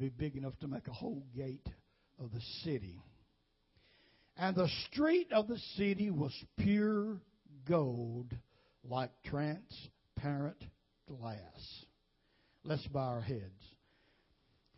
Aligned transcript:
be 0.00 0.08
big 0.08 0.36
enough 0.36 0.58
to 0.60 0.66
make 0.66 0.88
a 0.88 0.92
whole 0.92 1.22
gate 1.36 1.68
of 2.18 2.32
the 2.32 2.40
city. 2.64 2.98
And 4.38 4.56
the 4.56 4.70
street 4.86 5.30
of 5.30 5.46
the 5.46 5.58
city 5.76 6.10
was 6.10 6.32
pure 6.58 7.20
gold, 7.68 8.34
like 8.82 9.10
transparent 9.26 10.56
glass. 11.06 11.84
Let's 12.64 12.86
bow 12.86 13.00
our 13.00 13.20
heads. 13.20 13.42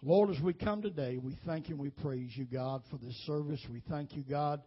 Lord, 0.03 0.31
as 0.31 0.41
we 0.43 0.53
come 0.53 0.83
today, 0.83 1.19
we 1.23 1.39
thank 1.47 1.69
you 1.69 1.77
and 1.77 1.83
we 1.83 1.91
praise 1.91 2.33
you, 2.35 2.45
God, 2.45 2.83
for 2.91 2.97
this 2.97 3.15
service. 3.25 3.61
We 3.71 3.81
thank 3.89 4.17
you, 4.17 4.25
God, 4.29 4.61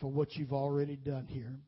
for 0.00 0.10
what 0.10 0.34
you've 0.36 0.54
already 0.54 0.96
done 0.96 1.26
here. 1.26 1.58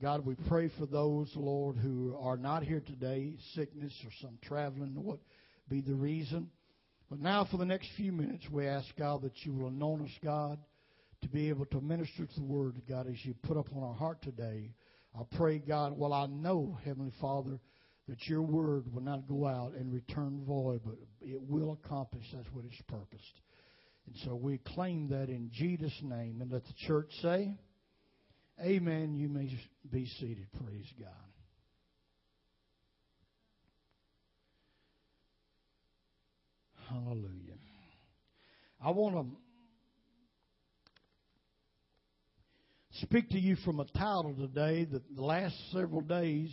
God, 0.00 0.26
we 0.26 0.34
pray 0.48 0.70
for 0.78 0.84
those, 0.84 1.32
Lord, 1.34 1.76
who 1.76 2.14
are 2.20 2.36
not 2.36 2.64
here 2.64 2.80
today, 2.80 3.36
sickness 3.54 3.94
or 4.04 4.10
some 4.20 4.38
traveling, 4.42 4.92
what 5.02 5.20
be 5.70 5.80
the 5.80 5.94
reason. 5.94 6.50
But 7.12 7.20
now, 7.20 7.44
for 7.50 7.58
the 7.58 7.66
next 7.66 7.88
few 7.94 8.10
minutes, 8.10 8.44
we 8.50 8.66
ask, 8.66 8.86
God, 8.98 9.20
that 9.20 9.44
you 9.44 9.52
will 9.52 9.68
anoint 9.68 10.04
us, 10.04 10.18
God, 10.24 10.58
to 11.20 11.28
be 11.28 11.50
able 11.50 11.66
to 11.66 11.80
minister 11.82 12.24
to 12.24 12.34
the 12.36 12.42
Word, 12.42 12.80
God, 12.88 13.06
as 13.06 13.22
you 13.22 13.34
put 13.42 13.58
upon 13.58 13.82
our 13.82 13.92
heart 13.92 14.22
today. 14.22 14.70
I 15.14 15.20
pray, 15.36 15.58
God, 15.58 15.92
well, 15.94 16.14
I 16.14 16.24
know, 16.24 16.78
Heavenly 16.82 17.12
Father, 17.20 17.60
that 18.08 18.26
your 18.28 18.40
Word 18.40 18.90
will 18.90 19.02
not 19.02 19.28
go 19.28 19.46
out 19.46 19.74
and 19.74 19.92
return 19.92 20.42
void, 20.46 20.80
but 20.86 20.94
it 21.20 21.42
will 21.42 21.72
accomplish 21.84 22.24
that's 22.32 22.48
what 22.54 22.64
it's 22.64 22.80
purposed. 22.88 23.40
And 24.06 24.16
so 24.24 24.34
we 24.34 24.56
claim 24.56 25.08
that 25.08 25.28
in 25.28 25.50
Jesus' 25.52 25.92
name. 26.02 26.38
And 26.40 26.50
let 26.50 26.64
the 26.64 26.86
church 26.86 27.10
say, 27.20 27.52
Amen. 28.58 29.14
You 29.16 29.28
may 29.28 29.54
be 29.90 30.06
seated. 30.18 30.46
Praise 30.64 30.90
God. 30.98 31.31
Hallelujah. 36.92 37.56
I 38.84 38.90
want 38.90 39.14
to 42.90 43.00
speak 43.00 43.30
to 43.30 43.38
you 43.38 43.56
from 43.64 43.80
a 43.80 43.86
title 43.86 44.34
today 44.38 44.84
that 44.84 45.02
the 45.14 45.22
last 45.22 45.54
several 45.72 46.02
days 46.02 46.50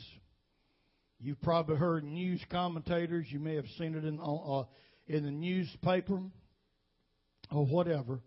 you've 1.19 1.41
probably 1.41 1.75
heard 1.75 2.05
news 2.05 2.41
commentators, 2.49 3.25
you 3.29 3.39
may 3.39 3.55
have 3.55 3.65
seen 3.77 3.95
it 3.95 4.05
in 4.05 4.17
uh, 4.21 4.63
in 5.07 5.25
the 5.25 5.31
newspaper 5.31 6.21
or 7.51 7.65
whatever. 7.65 8.21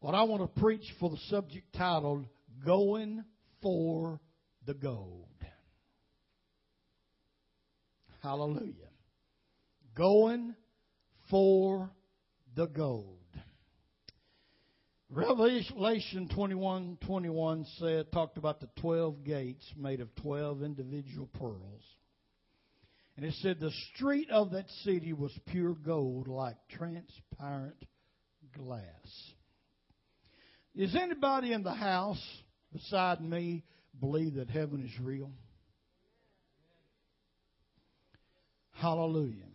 But 0.00 0.14
I 0.14 0.22
want 0.22 0.42
to 0.42 0.60
preach 0.60 0.84
for 1.00 1.10
the 1.10 1.18
subject 1.28 1.74
titled 1.76 2.26
Going 2.64 3.24
for 3.62 4.20
the 4.64 4.74
Gold. 4.74 5.26
Hallelujah. 8.22 8.74
Going 9.96 10.54
for 11.30 11.90
the 12.54 12.66
gold. 12.66 13.14
Revelation 15.10 16.28
21 16.34 16.98
21 17.06 17.66
said, 17.78 18.12
talked 18.12 18.36
about 18.36 18.60
the 18.60 18.68
12 18.80 19.24
gates 19.24 19.64
made 19.76 20.00
of 20.00 20.14
12 20.16 20.62
individual 20.62 21.28
pearls. 21.38 21.82
And 23.16 23.24
it 23.24 23.34
said, 23.40 23.58
the 23.58 23.72
street 23.94 24.30
of 24.30 24.52
that 24.52 24.68
city 24.84 25.12
was 25.12 25.32
pure 25.46 25.72
gold 25.74 26.28
like 26.28 26.56
transparent 26.68 27.82
glass. 28.56 28.88
Is 30.74 30.94
anybody 30.94 31.52
in 31.52 31.64
the 31.64 31.74
house 31.74 32.22
beside 32.72 33.20
me 33.20 33.64
believe 33.98 34.34
that 34.34 34.50
heaven 34.50 34.84
is 34.84 35.00
real? 35.00 35.32
Hallelujah. 38.72 39.47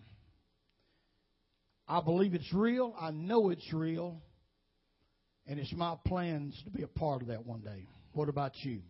I 1.94 2.02
believe 2.02 2.33
it's 2.33 2.52
real. 2.52 2.95
I 2.99 3.11
know 3.11 3.52
it's 3.52 3.72
real. 3.72 4.19
And 5.45 5.59
it's 5.59 5.72
my 5.73 5.95
plans 6.08 6.59
to 6.66 6.72
be 6.72 6.81
a 6.81 6.88
part 6.88 7.22
of 7.22 7.27
that 7.27 7.45
one 7.45 7.61
day. 7.61 7.86
What 8.13 8.30
about 8.30 8.53
you? 8.63 8.81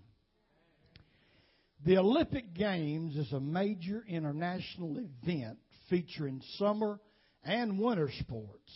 The 1.86 1.97
Olympic 1.97 2.53
Games 2.53 3.17
is 3.17 3.33
a 3.33 3.42
major 3.42 4.05
international 4.08 4.99
event 4.99 5.58
featuring 5.89 6.42
summer 6.58 7.02
and 7.43 7.77
winter 7.77 8.09
sports 8.21 8.71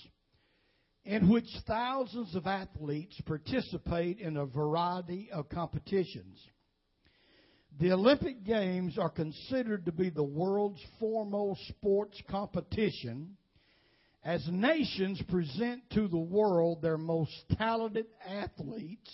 in 1.06 1.30
which 1.30 1.48
thousands 1.66 2.36
of 2.36 2.48
athletes 2.48 3.16
participate 3.26 4.20
in 4.20 4.36
a 4.36 4.46
variety 4.46 5.30
of 5.32 5.48
competitions. 5.48 6.38
The 7.80 7.94
Olympic 7.94 8.44
Games 8.44 8.98
are 8.98 9.10
considered 9.10 9.86
to 9.86 9.94
be 9.94 10.10
the 10.10 10.22
world's 10.22 10.84
foremost 11.00 11.66
sports 11.70 12.22
competition 12.30 13.38
as 14.28 14.46
nations 14.52 15.22
present 15.30 15.82
to 15.90 16.10
the 16.10 16.18
world 16.18 16.82
their 16.82 16.98
most 16.98 17.32
talented 17.58 18.08
athletes 18.28 19.10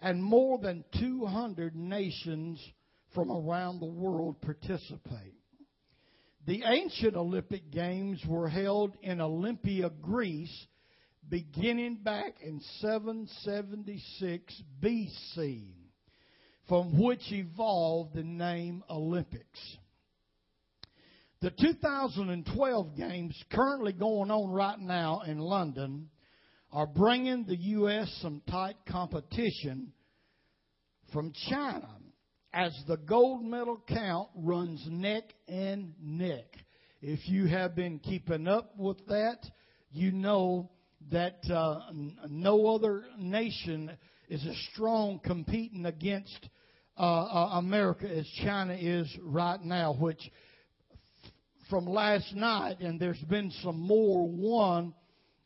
and 0.00 0.20
more 0.22 0.58
than 0.58 0.84
200 0.98 1.76
nations 1.76 2.60
from 3.14 3.30
around 3.30 3.78
the 3.78 3.86
world 3.86 4.40
participate. 4.40 5.38
The 6.44 6.64
ancient 6.66 7.14
Olympic 7.14 7.70
Games 7.70 8.20
were 8.26 8.48
held 8.48 8.96
in 9.00 9.20
Olympia, 9.20 9.90
Greece, 9.90 10.66
beginning 11.28 12.00
back 12.02 12.34
in 12.42 12.60
776 12.80 14.62
BC, 14.82 15.68
from 16.68 17.00
which 17.00 17.30
evolved 17.30 18.16
the 18.16 18.24
name 18.24 18.82
Olympics. 18.90 19.60
The 21.42 21.50
2012 21.50 22.96
games 22.96 23.34
currently 23.52 23.92
going 23.92 24.30
on 24.30 24.52
right 24.52 24.78
now 24.78 25.22
in 25.26 25.40
London 25.40 26.08
are 26.72 26.86
bringing 26.86 27.44
the 27.44 27.56
U.S. 27.56 28.16
some 28.22 28.42
tight 28.48 28.76
competition 28.88 29.92
from 31.12 31.32
China 31.50 31.88
as 32.54 32.72
the 32.86 32.96
gold 32.96 33.44
medal 33.44 33.82
count 33.88 34.28
runs 34.36 34.86
neck 34.88 35.24
and 35.48 35.94
neck. 36.00 36.46
If 37.00 37.28
you 37.28 37.46
have 37.46 37.74
been 37.74 37.98
keeping 37.98 38.46
up 38.46 38.78
with 38.78 39.04
that, 39.08 39.38
you 39.90 40.12
know 40.12 40.70
that 41.10 41.40
uh, 41.52 41.80
no 42.28 42.72
other 42.72 43.02
nation 43.18 43.90
is 44.28 44.46
as 44.46 44.56
strong 44.72 45.18
competing 45.18 45.86
against 45.86 46.48
uh, 46.96 47.02
uh, 47.02 47.50
America 47.54 48.08
as 48.08 48.28
China 48.44 48.74
is 48.74 49.12
right 49.24 49.60
now, 49.60 49.92
which 49.94 50.20
from 51.68 51.86
last 51.86 52.34
night, 52.34 52.80
and 52.80 53.00
there's 53.00 53.20
been 53.28 53.50
some 53.62 53.78
more 53.78 54.28
won 54.28 54.94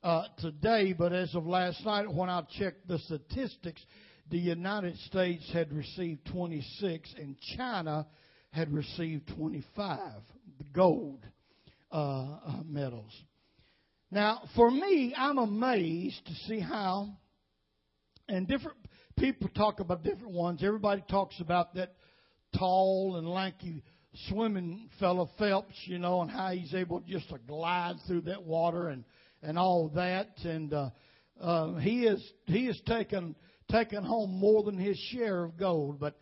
uh, 0.03 0.25
today, 0.39 0.93
but 0.93 1.13
as 1.13 1.35
of 1.35 1.47
last 1.47 1.85
night, 1.85 2.13
when 2.13 2.31
I 2.31 2.43
checked 2.59 2.87
the 2.89 2.99
statistics, 3.01 3.85
the 4.31 4.39
United 4.39 4.97
States 5.01 5.49
had 5.53 5.73
received 5.73 6.27
26 6.27 7.15
and 7.19 7.37
China 7.57 8.07
had 8.51 8.73
received 8.73 9.29
25 9.37 9.99
the 10.59 10.65
gold 10.73 11.25
uh, 11.93 11.97
uh, 11.97 12.63
medals. 12.65 13.13
Now, 14.11 14.43
for 14.55 14.71
me, 14.71 15.15
I'm 15.17 15.39
amazed 15.39 16.25
to 16.27 16.35
see 16.47 16.61
how, 16.61 17.09
and 18.29 18.47
different 18.49 18.79
people 19.19 19.49
talk 19.55 19.81
about 19.81 20.03
different 20.03 20.33
ones. 20.33 20.63
Everybody 20.65 21.05
talks 21.11 21.39
about 21.41 21.75
that 21.75 21.95
tall 22.57 23.17
and 23.17 23.29
lanky 23.29 23.83
swimming 24.29 24.89
fellow 24.99 25.31
Phelps, 25.39 25.75
you 25.85 25.99
know, 25.99 26.23
and 26.23 26.31
how 26.31 26.51
he's 26.51 26.75
able 26.75 27.01
just 27.01 27.29
to 27.31 27.39
glide 27.39 27.97
through 28.07 28.23
that 28.23 28.43
water 28.43 28.89
and 28.89 29.05
and 29.43 29.59
all 29.59 29.89
that. 29.95 30.31
And 30.45 30.73
uh, 30.73 30.91
uh, 31.41 31.75
he 31.75 32.05
is 32.07 32.23
he 32.47 32.67
has 32.67 32.81
taken 32.87 33.35
taken 33.71 34.05
home 34.05 34.39
more 34.39 34.63
than 34.63 34.79
his 34.79 34.99
share 35.13 35.45
of 35.45 35.57
gold. 35.57 35.99
But 35.99 36.19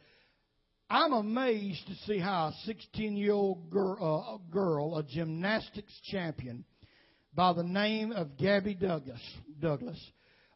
I'm 0.91 1.13
amazed 1.13 1.87
to 1.87 1.95
see 2.07 2.19
how 2.19 2.49
a 2.49 2.55
16 2.65 3.17
year 3.17 3.33
old 3.33 3.71
girl, 3.71 4.41
uh, 4.41 4.53
girl, 4.53 4.99
a 4.99 5.03
gymnastics 5.03 5.93
champion 6.11 6.65
by 7.35 7.53
the 7.53 7.65
name 7.65 8.13
of 8.13 8.37
Gabby 8.37 8.75
Douglas, 8.75 9.21
Douglas, 9.59 9.99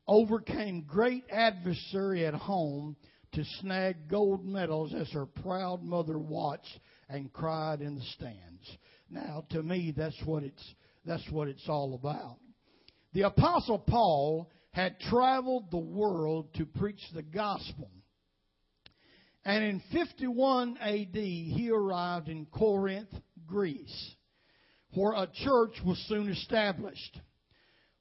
overcame 0.07 0.83
great 0.87 1.25
adversary 1.31 2.25
at 2.27 2.35
home 2.35 2.97
to 3.33 3.45
snag 3.61 4.09
gold 4.09 4.45
medals 4.45 4.95
as 4.95 5.11
her 5.11 5.27
proud 5.27 5.83
mother 5.83 6.19
watched 6.19 6.79
and 7.09 7.33
cried 7.33 7.81
in 7.81 7.95
the 7.95 8.05
stands. 8.17 8.79
Now, 9.11 9.45
to 9.51 9.63
me, 9.63 9.93
that's 9.97 10.21
what 10.25 10.43
it's 10.43 10.75
that's 11.05 11.29
what 11.31 11.49
it's 11.49 11.69
all 11.69 11.95
about. 11.95 12.37
The 13.15 13.23
apostle 13.23 13.79
Paul 13.79 14.51
had 14.73 15.01
traveled 15.01 15.71
the 15.71 15.79
world 15.79 16.53
to 16.55 16.67
preach 16.67 17.01
the 17.15 17.23
gospel. 17.23 17.91
And 19.45 19.65
in 19.65 19.83
51 19.93 20.77
AD, 20.79 21.15
he 21.15 21.71
arrived 21.73 22.29
in 22.29 22.45
Corinth, 22.47 23.09
Greece, 23.47 24.15
where 24.93 25.15
a 25.15 25.27
church 25.33 25.81
was 25.85 25.99
soon 26.09 26.29
established. 26.29 27.19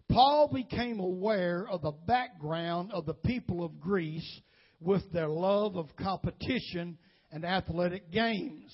Paul 0.09 0.50
became 0.54 1.00
aware 1.00 1.65
of 1.69 1.81
the 1.81 1.94
background 2.06 2.92
of 2.92 3.06
the 3.06 3.13
people 3.13 3.63
of 3.63 3.80
Greece 3.80 4.42
with 4.81 5.09
their 5.13 5.30
love 5.30 5.77
of 5.77 5.95
competition 5.95 6.98
and 7.31 7.45
athletic 7.45 8.12
games 8.12 8.74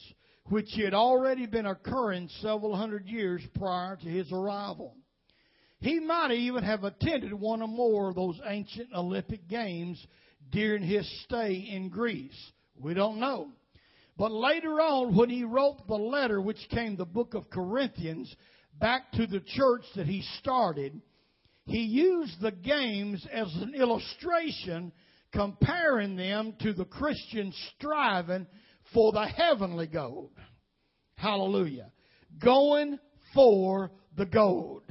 which 0.50 0.69
had 0.75 0.94
already 0.94 1.45
been 1.45 1.66
occurring 1.66 2.30
several 2.42 2.75
hundred 2.75 3.07
years 3.07 3.42
prior 3.56 3.95
to 3.95 4.07
his 4.07 4.31
arrival. 4.31 4.95
He 5.80 6.00
might 6.00 6.31
even 6.31 6.63
have 6.63 6.84
attended 6.84 7.34
one 7.34 7.62
or 7.62 7.68
more 7.68 8.10
of 8.10 8.16
those 8.16 8.40
ancient 8.45 8.90
Olympic 8.94 9.48
Games 9.48 10.06
during 10.51 10.84
his 10.84 11.10
stay 11.24 11.68
in 11.72 11.90
Greece. 11.90 12.51
We 12.80 12.94
don't 12.94 13.19
know. 13.19 13.50
But 14.18 14.31
later 14.31 14.80
on, 14.80 15.16
when 15.16 15.30
he 15.30 15.44
wrote 15.44 15.88
the 15.88 15.95
letter 15.95 16.42
which 16.42 16.69
came 16.69 16.95
the 16.95 17.06
book 17.06 17.34
of 17.34 17.50
Corinthians 17.50 18.34
back 18.80 19.12
to 19.13 19.25
the 19.25 19.42
church 19.42 19.84
that 19.95 20.07
he 20.07 20.22
started, 20.40 21.01
he 21.66 21.81
used 21.81 22.40
the 22.40 22.51
games 22.51 23.25
as 23.31 23.54
an 23.56 23.74
illustration 23.75 24.92
comparing 25.31 26.16
them 26.16 26.54
to 26.62 26.74
the 26.74 26.86
Christian 26.86 27.54
striving 27.75 28.45
for 28.94 29.12
the 29.12 29.25
heavenly 29.25 29.88
gold. 29.88 30.31
Hallelujah. 31.15 31.91
Going 32.39 33.00
for 33.33 33.91
the 34.18 34.25
gold. 34.25 34.83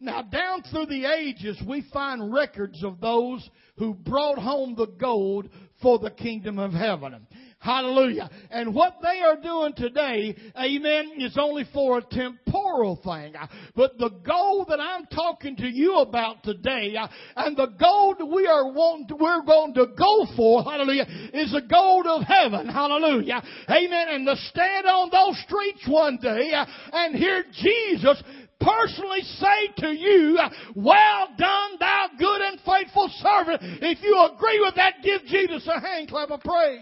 Now, 0.00 0.22
down 0.22 0.62
through 0.64 0.86
the 0.86 1.04
ages, 1.04 1.62
we 1.66 1.84
find 1.92 2.32
records 2.32 2.82
of 2.82 3.00
those 3.00 3.48
who 3.78 3.94
brought 3.94 4.38
home 4.38 4.74
the 4.74 4.86
gold 4.86 5.48
for 5.80 5.98
the 5.98 6.10
kingdom 6.10 6.58
of 6.58 6.72
heaven. 6.72 7.26
Hallelujah. 7.62 8.28
And 8.50 8.74
what 8.74 8.96
they 9.00 9.20
are 9.20 9.36
doing 9.40 9.72
today, 9.76 10.34
amen, 10.60 11.12
is 11.18 11.38
only 11.38 11.64
for 11.72 11.98
a 11.98 12.02
temporal 12.02 12.96
thing. 13.04 13.34
But 13.76 13.98
the 13.98 14.10
gold 14.26 14.66
that 14.68 14.80
I'm 14.80 15.06
talking 15.06 15.54
to 15.56 15.68
you 15.68 15.98
about 15.98 16.42
today, 16.42 16.96
and 17.36 17.56
the 17.56 17.68
gold 17.78 18.16
we 18.34 18.48
are 18.48 18.72
wanting, 18.72 19.16
we're 19.16 19.44
going 19.44 19.74
to 19.74 19.86
go 19.96 20.26
for, 20.36 20.64
hallelujah, 20.64 21.06
is 21.32 21.52
the 21.52 21.62
gold 21.70 22.06
of 22.08 22.22
heaven. 22.22 22.68
Hallelujah. 22.68 23.40
Amen. 23.70 24.06
And 24.08 24.26
to 24.26 24.34
stand 24.50 24.86
on 24.86 25.10
those 25.12 25.40
streets 25.44 25.86
one 25.86 26.18
day 26.20 26.50
and 26.92 27.14
hear 27.14 27.44
Jesus 27.62 28.20
personally 28.60 29.22
say 29.22 29.68
to 29.78 29.88
you, 29.88 30.36
well 30.74 31.28
done 31.38 31.70
thou 31.78 32.08
good 32.18 32.40
and 32.40 32.58
faithful 32.66 33.08
servant. 33.18 33.60
If 33.82 34.02
you 34.02 34.20
agree 34.34 34.58
with 34.58 34.74
that, 34.74 34.94
give 35.04 35.22
Jesus 35.26 35.68
a 35.72 35.78
hand 35.78 36.08
clap 36.08 36.32
of 36.32 36.40
praise. 36.40 36.80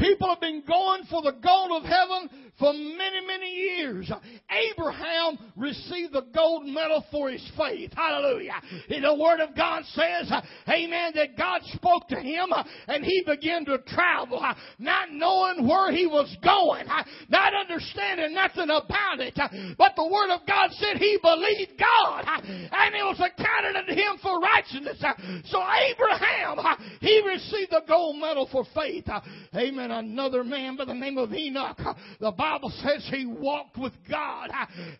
People 0.00 0.28
have 0.28 0.40
been 0.40 0.62
going 0.66 1.04
for 1.10 1.20
the 1.20 1.32
gold 1.32 1.72
of 1.72 1.82
heaven 1.82 2.49
for 2.60 2.72
many, 2.74 3.26
many 3.26 3.50
years. 3.50 4.12
Abraham 4.50 5.38
received 5.56 6.12
the 6.12 6.26
gold 6.34 6.66
medal 6.66 7.04
for 7.10 7.30
his 7.30 7.50
faith. 7.56 7.92
Hallelujah. 7.96 8.60
The 8.88 9.14
Word 9.14 9.40
of 9.40 9.56
God 9.56 9.82
says, 9.94 10.30
Amen, 10.68 11.12
that 11.16 11.36
God 11.36 11.62
spoke 11.72 12.06
to 12.08 12.16
him 12.16 12.50
and 12.86 13.02
he 13.02 13.24
began 13.26 13.64
to 13.64 13.78
travel, 13.88 14.44
not 14.78 15.10
knowing 15.10 15.66
where 15.66 15.90
he 15.90 16.06
was 16.06 16.36
going, 16.44 16.86
not 17.28 17.54
understanding 17.54 18.34
nothing 18.34 18.68
about 18.70 19.18
it. 19.20 19.38
But 19.78 19.96
the 19.96 20.06
Word 20.06 20.30
of 20.30 20.46
God 20.46 20.70
said 20.72 20.98
he 20.98 21.18
believed 21.20 21.80
God 21.80 22.24
and 22.44 22.94
it 22.94 23.04
was 23.04 23.18
accounted 23.18 23.76
unto 23.76 23.92
him 23.92 24.18
for 24.22 24.38
righteousness. 24.38 25.02
So 25.46 25.62
Abraham, 25.62 26.58
he 27.00 27.22
received 27.26 27.70
the 27.70 27.82
gold 27.88 28.16
medal 28.20 28.48
for 28.52 28.64
faith. 28.74 29.08
Amen 29.56 29.90
another 29.90 30.44
man 30.44 30.76
by 30.76 30.84
the 30.84 30.94
name 30.94 31.16
of 31.16 31.32
Enoch. 31.32 31.78
The 32.20 32.30
Bible 32.30 32.49
says 32.82 33.08
he 33.10 33.26
walked 33.26 33.76
with 33.78 33.92
God. 34.10 34.50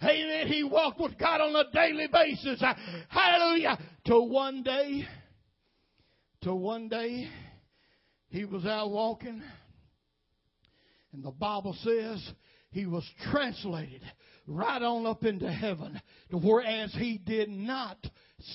Amen. 0.02 0.46
He 0.48 0.64
walked 0.64 1.00
with 1.00 1.18
God 1.18 1.40
on 1.40 1.54
a 1.56 1.70
daily 1.72 2.08
basis. 2.12 2.62
Hallelujah. 3.08 3.78
To 4.06 4.20
one 4.20 4.62
day, 4.62 5.04
to 6.42 6.54
one 6.54 6.88
day, 6.88 7.28
he 8.28 8.44
was 8.44 8.64
out 8.64 8.90
walking, 8.90 9.42
and 11.12 11.24
the 11.24 11.32
Bible 11.32 11.76
says 11.82 12.32
he 12.70 12.86
was 12.86 13.04
translated 13.30 14.02
right 14.46 14.82
on 14.82 15.06
up 15.06 15.24
into 15.24 15.50
heaven, 15.50 16.00
to 16.30 16.38
whereas 16.38 16.92
he 16.94 17.18
did 17.18 17.48
not 17.48 17.98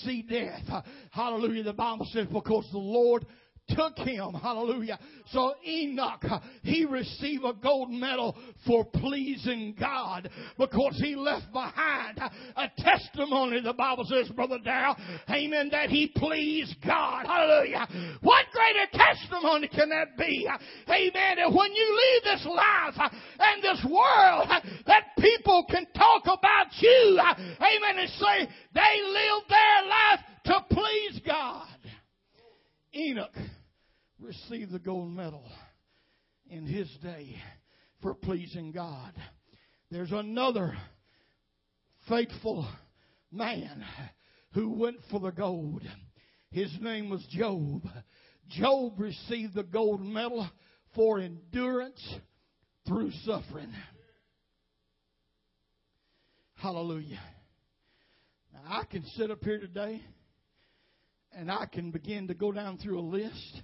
see 0.04 0.22
death. 0.22 0.84
Hallelujah. 1.12 1.64
The 1.64 1.74
Bible 1.74 2.08
says 2.12 2.28
because 2.32 2.68
the 2.72 2.78
Lord 2.78 3.26
took 3.70 3.98
him. 3.98 4.34
Hallelujah. 4.34 5.00
So 5.32 5.56
Enoch, 5.66 6.24
he 6.62 6.86
received 6.86 7.44
a 7.44 7.54
gold 7.54 7.90
medal 7.90 8.36
for 8.66 8.86
pleasing 8.86 9.76
God 9.80 10.30
because 10.58 11.00
he 11.02 11.16
left 11.16 11.52
behind 11.52 12.20
a 12.20 12.72
testimony, 12.78 13.62
the 13.62 13.74
Bible 13.74 14.06
says, 14.06 14.30
Brother 14.30 14.60
Darrell, 14.64 14.96
amen, 15.30 15.70
that 15.72 15.90
he 15.90 16.12
pleased 16.16 16.76
God. 16.86 17.26
Hallelujah. 17.26 17.88
What 18.22 18.46
greater 18.52 18.92
testimony 18.94 19.68
can 19.68 19.90
that 19.90 20.18
be? 20.18 20.48
Amen. 20.88 21.38
That 21.38 21.54
when 21.54 21.74
you 21.74 22.02
leave 22.14 22.24
this 22.24 22.46
life 22.46 23.12
and 23.40 23.64
this 23.64 23.86
world, 23.90 24.50
that 24.86 25.04
people 25.20 25.66
can 25.70 25.86
talk 25.96 26.24
about 26.24 26.68
you, 26.80 27.20
amen, 27.20 28.00
and 28.00 28.10
say 28.10 28.48
they 28.74 29.02
lived 29.04 29.50
their 29.50 29.90
life 29.90 30.20
to 30.46 30.76
please 30.76 31.22
God. 31.26 31.68
Enoch 32.96 33.36
received 34.26 34.72
the 34.72 34.80
gold 34.80 35.12
medal 35.12 35.44
in 36.50 36.66
his 36.66 36.90
day 37.04 37.36
for 38.02 38.16
pleasing 38.16 38.72
God. 38.72 39.14
There's 39.92 40.12
another 40.12 40.76
faithful 42.10 42.68
man 43.32 43.86
who 44.54 44.72
went 44.72 44.98
for 45.12 45.20
the 45.20 45.32
gold. 45.32 45.84
His 46.50 46.72
name 46.82 47.10
was 47.10 47.26
Job. 47.30 47.88
Job 48.48 49.00
received 49.00 49.54
the 49.54 49.64
gold 49.64 50.02
medal 50.02 50.50
for 50.96 51.20
endurance 51.20 52.02
through 52.88 53.12
suffering. 53.26 53.72
Hallelujah. 56.56 57.22
Now, 58.54 58.80
I 58.80 58.86
can 58.86 59.06
sit 59.18 59.30
up 59.30 59.44
here 59.44 59.60
today 59.60 60.02
and 61.32 61.52
I 61.52 61.68
can 61.68 61.92
begin 61.92 62.28
to 62.30 62.34
go 62.34 62.52
down 62.52 62.78
through 62.80 63.00
a 63.00 63.02
list 63.02 63.62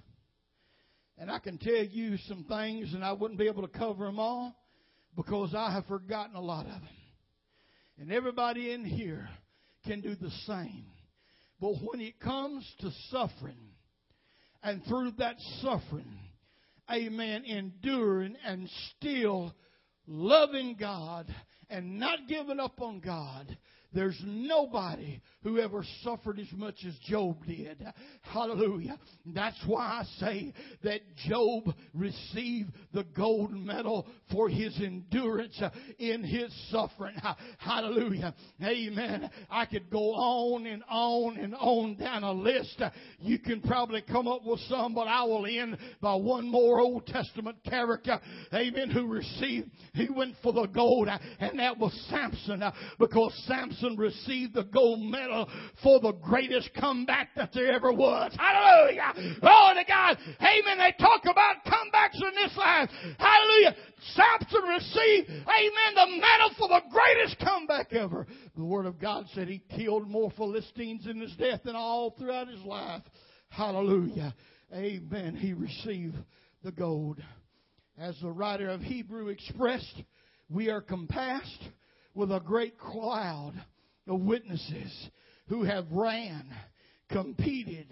and 1.18 1.30
I 1.30 1.38
can 1.38 1.58
tell 1.58 1.84
you 1.84 2.16
some 2.28 2.44
things, 2.44 2.94
and 2.94 3.04
I 3.04 3.12
wouldn't 3.12 3.38
be 3.38 3.46
able 3.46 3.62
to 3.62 3.78
cover 3.78 4.06
them 4.06 4.18
all 4.18 4.54
because 5.16 5.54
I 5.54 5.72
have 5.72 5.86
forgotten 5.86 6.36
a 6.36 6.40
lot 6.40 6.66
of 6.66 6.72
them. 6.72 6.88
And 7.98 8.12
everybody 8.12 8.72
in 8.72 8.84
here 8.84 9.28
can 9.86 10.00
do 10.00 10.14
the 10.14 10.30
same. 10.46 10.86
But 11.60 11.74
when 11.82 12.00
it 12.00 12.18
comes 12.18 12.68
to 12.80 12.90
suffering, 13.10 13.58
and 14.62 14.82
through 14.86 15.12
that 15.18 15.36
suffering, 15.60 16.18
amen, 16.90 17.44
enduring 17.44 18.36
and 18.44 18.68
still 18.96 19.54
loving 20.06 20.76
God 20.78 21.32
and 21.68 21.98
not 21.98 22.20
giving 22.28 22.60
up 22.60 22.80
on 22.80 23.00
God, 23.00 23.56
there's 23.94 24.20
nobody 24.24 25.20
who 25.42 25.58
ever 25.58 25.84
suffered 26.02 26.38
as 26.38 26.50
much 26.52 26.76
as 26.86 26.94
Job 27.08 27.44
did. 27.46 27.84
Hallelujah. 28.22 28.98
That's 29.26 29.60
why 29.66 30.02
I 30.02 30.04
say 30.18 30.54
that 30.82 31.00
Job 31.28 31.74
received 31.92 32.72
the 32.92 33.04
gold 33.16 33.52
medal 33.52 34.06
for 34.30 34.48
his 34.48 34.74
endurance 34.80 35.60
in 35.98 36.22
his 36.22 36.52
suffering. 36.70 37.16
Hallelujah. 37.58 38.34
Amen. 38.62 39.30
I 39.50 39.66
could 39.66 39.90
go 39.90 40.14
on 40.14 40.66
and 40.66 40.82
on 40.88 41.36
and 41.36 41.54
on 41.54 41.96
down 41.96 42.22
a 42.22 42.32
list. 42.32 42.80
You 43.18 43.38
can 43.38 43.60
probably 43.60 44.02
come 44.02 44.28
up 44.28 44.44
with 44.44 44.60
some, 44.68 44.94
but 44.94 45.08
I 45.08 45.24
will 45.24 45.44
end 45.46 45.76
by 46.00 46.14
one 46.14 46.48
more 46.48 46.80
Old 46.80 47.06
Testament 47.06 47.56
character. 47.68 48.20
Amen. 48.54 48.90
Who 48.90 49.06
received, 49.06 49.70
he 49.94 50.08
went 50.08 50.36
for 50.42 50.52
the 50.52 50.66
gold, 50.66 51.08
and 51.40 51.58
that 51.58 51.78
was 51.78 51.92
Samson, 52.08 52.62
because 52.98 53.32
Samson 53.46 53.81
Samson 53.82 53.98
received 53.98 54.54
the 54.54 54.64
gold 54.64 55.00
medal 55.00 55.48
for 55.82 56.00
the 56.00 56.12
greatest 56.12 56.70
comeback 56.78 57.30
that 57.36 57.50
there 57.52 57.72
ever 57.72 57.92
was. 57.92 58.32
Hallelujah. 58.38 59.12
Glory 59.40 59.74
to 59.76 59.84
God. 59.86 60.18
Amen. 60.40 60.78
They 60.78 60.94
talk 60.98 61.22
about 61.24 61.64
comebacks 61.66 62.16
in 62.16 62.34
this 62.34 62.56
life. 62.56 62.88
Hallelujah. 63.18 63.74
Samson 64.14 64.68
received, 64.68 65.30
amen, 65.30 65.94
the 65.94 66.20
medal 66.20 66.50
for 66.58 66.68
the 66.68 66.82
greatest 66.90 67.38
comeback 67.40 67.92
ever. 67.92 68.26
The 68.56 68.64
Word 68.64 68.86
of 68.86 69.00
God 69.00 69.26
said 69.34 69.48
he 69.48 69.62
killed 69.76 70.08
more 70.08 70.30
Philistines 70.36 71.06
in 71.06 71.20
his 71.20 71.34
death 71.36 71.60
than 71.64 71.76
all 71.76 72.10
throughout 72.10 72.48
his 72.48 72.62
life. 72.62 73.02
Hallelujah. 73.48 74.34
Amen. 74.74 75.36
He 75.36 75.52
received 75.52 76.16
the 76.62 76.72
gold. 76.72 77.20
As 77.98 78.18
the 78.22 78.30
writer 78.30 78.70
of 78.70 78.80
Hebrew 78.80 79.28
expressed, 79.28 80.02
we 80.48 80.70
are 80.70 80.80
compassed 80.80 81.62
with 82.14 82.32
a 82.32 82.40
great 82.40 82.78
cloud 82.78 83.54
of 84.08 84.20
witnesses 84.20 85.10
who 85.48 85.64
have 85.64 85.86
ran, 85.90 86.44
competed, 87.10 87.86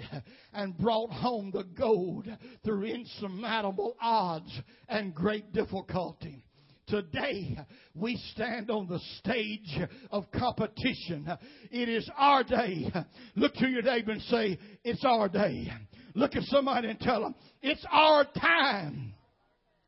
and 0.53 0.77
brought 0.79 1.11
home 1.11 1.51
the 1.53 1.65
gold 1.65 2.27
through 2.65 2.85
insurmountable 2.85 3.97
odds 4.01 4.51
and 4.89 5.15
great 5.15 5.53
difficulty. 5.53 6.45
Today, 6.87 7.57
we 7.95 8.17
stand 8.33 8.69
on 8.69 8.89
the 8.89 8.99
stage 9.19 9.79
of 10.11 10.25
competition. 10.33 11.29
It 11.71 11.89
is 11.89 12.11
our 12.17 12.43
day. 12.43 12.93
Look 13.37 13.55
to 13.55 13.69
your 13.69 13.83
neighbor 13.83 14.11
and 14.11 14.23
say, 14.23 14.59
It's 14.83 15.05
our 15.05 15.29
day. 15.29 15.71
Look 16.15 16.35
at 16.35 16.43
somebody 16.45 16.89
and 16.89 16.99
tell 16.99 17.23
them, 17.23 17.37
It's 17.63 17.85
our 17.93 18.25
time. 18.25 19.15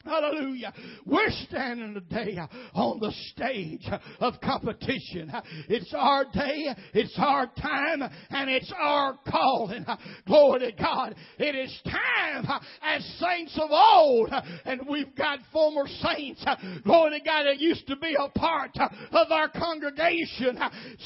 Hallelujah. 0.05 0.73
We're 1.07 1.31
standing 1.49 1.95
today 1.95 2.37
on 2.75 2.99
the 2.99 3.13
stage 3.31 3.89
of 4.19 4.35
competition. 4.43 5.31
It's 5.69 5.95
our 5.97 6.25
day, 6.25 6.75
it's 6.93 7.15
our 7.19 7.47
time, 7.47 8.03
and 8.31 8.51
it's 8.51 8.73
our 8.77 9.19
calling. 9.31 9.87
Glory 10.27 10.73
to 10.73 10.73
God. 10.73 11.15
It 11.39 11.55
is 11.55 11.81
time 11.85 12.47
as 12.83 13.05
saints 13.21 13.57
of 13.63 13.71
old, 13.71 14.31
and 14.65 14.81
we've 14.89 15.15
got 15.15 15.39
former 15.53 15.87
saints, 15.87 16.45
glory 16.85 17.21
to 17.21 17.25
God, 17.25 17.45
that 17.45 17.61
used 17.61 17.87
to 17.87 17.97
be 17.97 18.17
a 18.19 18.29
part 18.37 18.77
of 18.77 19.31
our 19.31 19.49
congregation. 19.51 20.59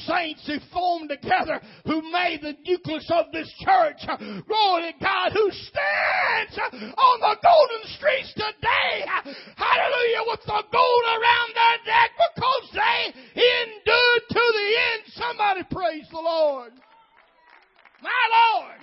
Saints 0.06 0.46
who 0.46 0.56
formed 0.72 1.10
together, 1.10 1.60
who 1.84 2.00
made 2.10 2.40
the 2.40 2.54
nucleus 2.66 3.10
of 3.12 3.26
this 3.32 3.52
church. 3.58 3.98
Glory 4.46 4.92
to 4.92 5.04
God, 5.04 5.32
who 5.32 5.50
stands 5.50 6.58
on 6.96 7.20
the 7.20 7.36
golden 7.42 7.96
streets 7.96 8.32
today 8.34 8.85
hallelujah, 9.56 10.22
with 10.26 10.40
the 10.46 10.62
gold 10.72 11.04
around 11.06 11.50
their 11.54 11.78
neck 11.86 12.10
because 12.16 12.70
they 12.72 13.12
endured 13.34 14.22
to 14.30 14.44
the 14.52 14.68
end. 14.92 15.02
Somebody 15.14 15.62
praise 15.70 16.06
the 16.10 16.20
Lord. 16.20 16.72
My 18.02 18.60
Lord. 18.60 18.80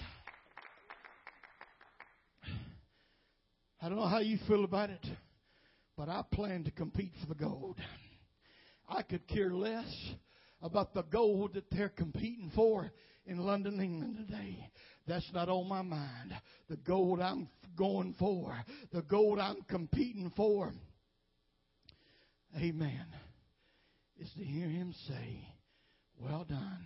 I 3.82 3.90
don't 3.90 3.98
know 3.98 4.08
how 4.08 4.20
you 4.20 4.38
feel 4.48 4.64
about 4.64 4.90
it, 4.90 5.06
but 5.98 6.08
I 6.08 6.24
plan 6.32 6.64
to 6.64 6.72
compete 6.72 7.12
for 7.22 7.28
the 7.28 7.36
gold. 7.36 7.78
I 8.88 9.02
could 9.02 9.28
care 9.28 9.52
less 9.52 9.92
about 10.62 10.94
the 10.94 11.04
gold 11.04 11.56
that 11.56 11.70
they're 11.70 11.90
competing 11.90 12.52
for 12.56 12.92
in 13.26 13.38
London, 13.38 13.80
England 13.80 14.18
today. 14.18 14.70
That's 15.08 15.30
not 15.34 15.50
on 15.50 15.68
my 15.68 15.82
mind. 15.82 16.34
The 16.70 16.78
gold 16.78 17.20
I'm 17.20 17.50
going 17.78 18.16
for, 18.20 18.56
the 18.92 19.02
gold 19.02 19.40
I'm 19.40 19.62
competing 19.68 20.32
for, 20.36 20.72
amen, 22.58 23.06
is 24.20 24.30
to 24.38 24.44
hear 24.44 24.68
him 24.68 24.94
say, 25.08 25.48
Well 26.18 26.46
done, 26.48 26.86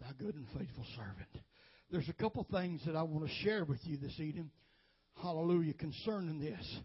thy 0.00 0.12
good 0.18 0.34
and 0.34 0.46
faithful 0.56 0.86
servant. 0.96 1.44
There's 1.90 2.08
a 2.08 2.14
couple 2.14 2.46
things 2.50 2.82
that 2.86 2.96
I 2.96 3.02
want 3.02 3.26
to 3.26 3.34
share 3.44 3.64
with 3.64 3.80
you 3.84 3.96
this 3.96 4.18
evening. 4.20 4.50
Hallelujah, 5.22 5.74
concerning 5.74 6.40
this. 6.40 6.78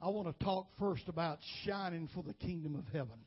I 0.00 0.08
want 0.08 0.28
to 0.28 0.44
talk 0.44 0.68
first 0.78 1.08
about 1.08 1.38
shining 1.64 2.08
for 2.14 2.22
the 2.22 2.34
kingdom 2.34 2.76
of 2.76 2.84
heaven. 2.92 3.18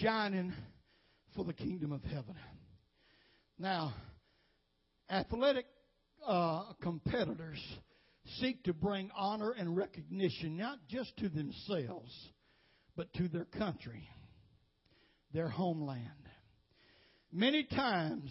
Shining 0.00 0.52
for 1.34 1.44
the 1.44 1.52
kingdom 1.52 1.92
of 1.92 2.02
heaven. 2.04 2.36
Now, 3.58 3.94
athletic 5.10 5.66
uh, 6.26 6.72
competitors 6.82 7.60
seek 8.38 8.62
to 8.64 8.72
bring 8.72 9.10
honor 9.16 9.52
and 9.52 9.76
recognition 9.76 10.56
not 10.56 10.78
just 10.88 11.16
to 11.18 11.28
themselves, 11.28 12.12
but 12.96 13.12
to 13.14 13.28
their 13.28 13.44
country, 13.44 14.08
their 15.32 15.48
homeland. 15.48 16.06
Many 17.32 17.64
times 17.64 18.30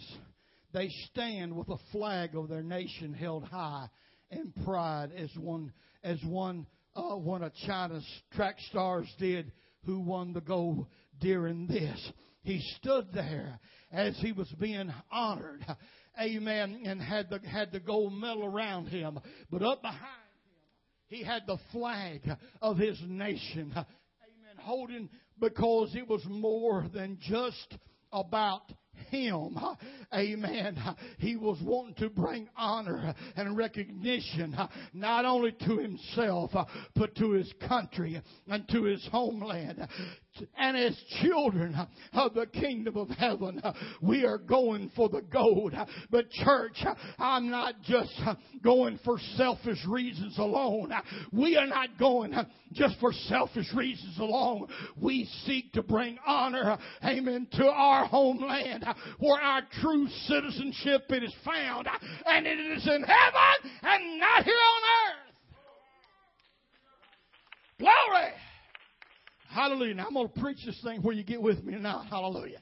they 0.72 0.88
stand 1.10 1.56
with 1.56 1.68
a 1.68 1.78
flag 1.92 2.36
of 2.36 2.48
their 2.48 2.62
nation 2.62 3.14
held 3.14 3.44
high 3.44 3.88
in 4.30 4.52
pride, 4.64 5.10
as 5.16 5.30
one 5.36 5.72
as 6.04 6.18
one 6.24 6.66
uh, 6.94 7.16
one 7.16 7.42
of 7.42 7.52
China's 7.66 8.06
track 8.34 8.56
stars 8.68 9.06
did, 9.18 9.52
who 9.84 10.00
won 10.00 10.32
the 10.32 10.40
gold 10.40 10.86
during 11.20 11.66
this. 11.66 12.12
He 12.42 12.60
stood 12.76 13.12
there 13.12 13.60
as 13.92 14.16
he 14.18 14.32
was 14.32 14.48
being 14.58 14.92
honored 15.10 15.64
amen, 16.20 16.82
and 16.84 17.00
had 17.00 17.30
the, 17.30 17.40
had 17.46 17.72
the 17.72 17.80
gold 17.80 18.12
medal 18.12 18.44
around 18.44 18.86
him. 18.86 19.18
But 19.50 19.62
up 19.62 19.82
behind 19.82 20.00
him, 20.00 21.18
he 21.18 21.22
had 21.24 21.42
the 21.46 21.58
flag 21.72 22.22
of 22.60 22.78
his 22.78 22.98
nation, 23.06 23.72
amen, 23.72 24.56
holding 24.58 25.08
because 25.38 25.94
it 25.94 26.08
was 26.08 26.24
more 26.26 26.86
than 26.92 27.18
just 27.20 27.76
about 28.12 28.72
him. 29.08 29.56
Amen. 30.12 30.78
He 31.18 31.36
was 31.36 31.58
wanting 31.62 31.94
to 31.96 32.10
bring 32.10 32.48
honor 32.56 33.14
and 33.36 33.56
recognition 33.56 34.56
not 34.92 35.24
only 35.24 35.52
to 35.52 35.78
himself, 35.78 36.50
but 36.94 37.14
to 37.16 37.30
his 37.32 37.50
country 37.66 38.20
and 38.48 38.68
to 38.68 38.84
his 38.84 39.06
homeland 39.10 39.88
and 40.56 40.76
as 40.76 40.96
children 41.22 41.76
of 42.12 42.34
the 42.34 42.46
kingdom 42.46 42.96
of 42.96 43.08
heaven, 43.10 43.60
we 44.00 44.24
are 44.24 44.38
going 44.38 44.90
for 44.94 45.08
the 45.08 45.22
gold. 45.22 45.74
But 46.10 46.30
church, 46.30 46.82
I'm 47.18 47.50
not 47.50 47.82
just 47.82 48.12
going 48.62 48.98
for 49.04 49.18
selfish 49.36 49.84
reasons 49.86 50.38
alone. 50.38 50.92
We 51.32 51.56
are 51.56 51.66
not 51.66 51.98
going 51.98 52.34
just 52.72 52.98
for 53.00 53.12
selfish 53.12 53.72
reasons 53.74 54.18
alone. 54.18 54.68
We 55.00 55.28
seek 55.44 55.72
to 55.72 55.82
bring 55.82 56.18
honor, 56.26 56.78
amen, 57.04 57.48
to 57.52 57.66
our 57.66 58.06
homeland 58.06 58.84
where 59.18 59.40
our 59.40 59.62
true 59.80 60.06
citizenship 60.26 61.04
it 61.10 61.24
is 61.24 61.34
found. 61.44 61.88
And 62.26 62.46
it 62.46 62.58
is 62.58 62.86
in 62.86 63.02
heaven 63.02 63.72
and 63.82 64.20
not 64.20 64.44
here 64.44 64.54
on 64.54 64.82
earth. 65.08 65.30
Glory! 67.78 68.32
Hallelujah. 69.50 69.94
Now 69.94 70.06
I'm 70.06 70.14
going 70.14 70.28
to 70.28 70.40
preach 70.40 70.64
this 70.64 70.80
thing 70.84 71.02
where 71.02 71.14
you 71.14 71.24
get 71.24 71.42
with 71.42 71.64
me 71.64 71.74
now. 71.74 72.04
Hallelujah. 72.08 72.60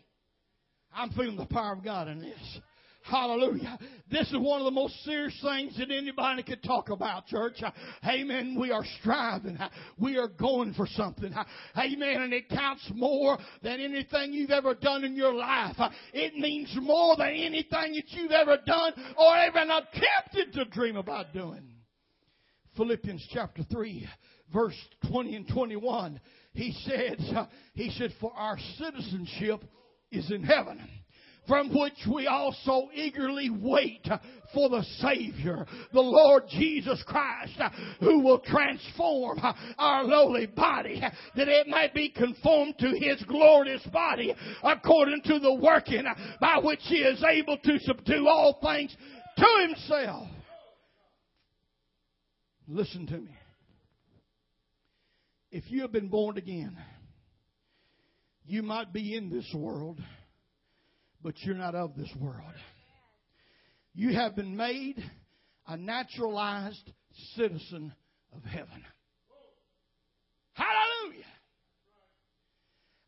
I'm 0.94 1.10
feeling 1.10 1.36
the 1.36 1.44
power 1.44 1.74
of 1.74 1.84
God 1.84 2.08
in 2.08 2.20
this. 2.20 2.60
Hallelujah. 3.02 3.78
This 4.10 4.26
is 4.28 4.36
one 4.38 4.60
of 4.60 4.64
the 4.64 4.70
most 4.70 4.94
serious 5.04 5.38
things 5.42 5.76
that 5.78 5.90
anybody 5.90 6.42
could 6.42 6.62
talk 6.62 6.90
about, 6.90 7.26
church. 7.26 7.62
Amen. 8.06 8.56
We 8.58 8.70
are 8.70 8.84
striving. 9.00 9.58
We 9.98 10.16
are 10.16 10.28
going 10.28 10.72
for 10.74 10.86
something. 10.86 11.32
Amen. 11.76 12.22
And 12.22 12.32
it 12.32 12.48
counts 12.48 12.90
more 12.94 13.38
than 13.62 13.80
anything 13.80 14.32
you've 14.32 14.50
ever 14.50 14.74
done 14.74 15.04
in 15.04 15.14
your 15.14 15.34
life. 15.34 15.76
It 16.12 16.34
means 16.36 16.74
more 16.80 17.16
than 17.16 17.28
anything 17.28 17.94
that 17.94 18.08
you've 18.08 18.32
ever 18.32 18.58
done 18.66 18.92
or 19.16 19.36
even 19.46 19.70
attempted 19.70 20.54
to 20.54 20.64
dream 20.66 20.96
about 20.96 21.32
doing. 21.34 21.62
Philippians 22.76 23.26
chapter 23.32 23.62
3, 23.70 24.08
verse 24.52 24.76
20 25.10 25.36
and 25.36 25.48
21 25.48 26.20
he 26.52 26.72
said, 26.84 27.18
uh, 27.36 27.46
he 27.74 27.90
said, 27.90 28.12
for 28.20 28.32
our 28.34 28.58
citizenship 28.78 29.64
is 30.10 30.30
in 30.30 30.42
heaven 30.42 30.80
from 31.48 31.70
which 31.74 32.06
we 32.14 32.26
also 32.26 32.88
eagerly 32.94 33.50
wait 33.50 34.06
uh, 34.08 34.18
for 34.52 34.68
the 34.68 34.82
Savior, 34.98 35.66
the 35.92 36.00
Lord 36.00 36.44
Jesus 36.50 37.02
Christ, 37.06 37.54
uh, 37.58 37.70
who 38.00 38.20
will 38.20 38.38
transform 38.38 39.40
our 39.78 40.04
lowly 40.04 40.46
body, 40.46 41.00
that 41.00 41.48
it 41.48 41.66
might 41.66 41.94
be 41.94 42.10
conformed 42.10 42.74
to 42.78 42.90
His 42.90 43.22
glorious 43.24 43.82
body, 43.90 44.34
according 44.62 45.22
to 45.24 45.38
the 45.38 45.54
working 45.54 46.04
by 46.40 46.58
which 46.62 46.80
He 46.82 46.96
is 46.98 47.24
able 47.24 47.56
to 47.56 47.78
subdue 47.80 48.28
all 48.28 48.58
things 48.62 48.94
to 49.38 49.66
Himself. 49.66 50.28
Listen 52.68 53.06
to 53.06 53.18
me 53.18 53.37
if 55.50 55.70
you 55.70 55.82
have 55.82 55.92
been 55.92 56.08
born 56.08 56.36
again, 56.36 56.76
you 58.44 58.62
might 58.62 58.92
be 58.92 59.14
in 59.16 59.30
this 59.30 59.50
world, 59.54 60.00
but 61.22 61.34
you're 61.40 61.54
not 61.54 61.74
of 61.74 61.96
this 61.96 62.10
world. 62.18 62.54
You 63.94 64.14
have 64.14 64.36
been 64.36 64.56
made 64.56 65.02
a 65.66 65.76
naturalized 65.76 66.92
citizen 67.34 67.92
of 68.34 68.42
heaven. 68.44 68.84
Hallelujah. 70.52 71.24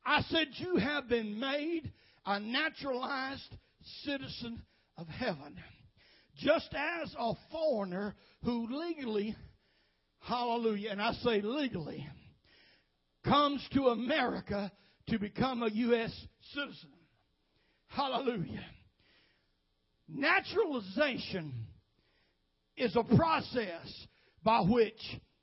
I 0.04 0.22
said, 0.22 0.48
You 0.54 0.76
have 0.76 1.08
been 1.08 1.38
made 1.38 1.92
a 2.26 2.40
naturalized 2.40 3.54
citizen 4.04 4.62
of 4.96 5.06
heaven. 5.08 5.58
Just 6.36 6.74
as 6.74 7.14
a 7.18 7.34
foreigner 7.50 8.14
who 8.44 8.66
legally, 8.70 9.36
hallelujah, 10.20 10.90
and 10.90 11.02
I 11.02 11.12
say 11.14 11.40
legally, 11.40 12.06
comes 13.24 13.66
to 13.74 13.88
America 13.88 14.70
to 15.08 15.18
become 15.18 15.62
a 15.62 15.70
U.S. 15.70 16.12
citizen. 16.54 16.90
Hallelujah. 17.88 18.64
Naturalization 20.08 21.52
is 22.76 22.96
a 22.96 23.16
process 23.16 24.06
by 24.42 24.60
which 24.60 25.00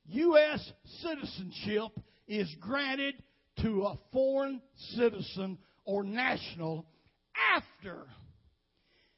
U.S. 0.08 0.72
citizenship 1.02 1.92
is 2.28 2.54
granted 2.60 3.16
to 3.62 3.84
a 3.84 3.98
foreign 4.12 4.62
citizen 4.96 5.58
or 5.86 6.04
national 6.04 6.86
after 7.56 8.08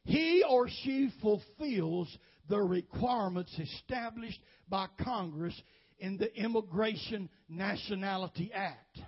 he 0.10 0.44
or 0.48 0.68
she 0.84 1.12
fulfills 1.22 2.16
the 2.50 2.60
requirements 2.60 3.56
established 3.60 4.40
by 4.68 4.88
Congress 5.04 5.60
in 6.00 6.18
the 6.18 6.34
Immigration 6.36 7.30
Nationality 7.48 8.52
Act. 8.54 9.00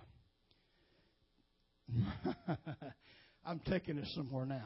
I'm 3.45 3.60
taking 3.67 3.98
it 3.98 4.07
somewhere 4.13 4.45
now. 4.45 4.65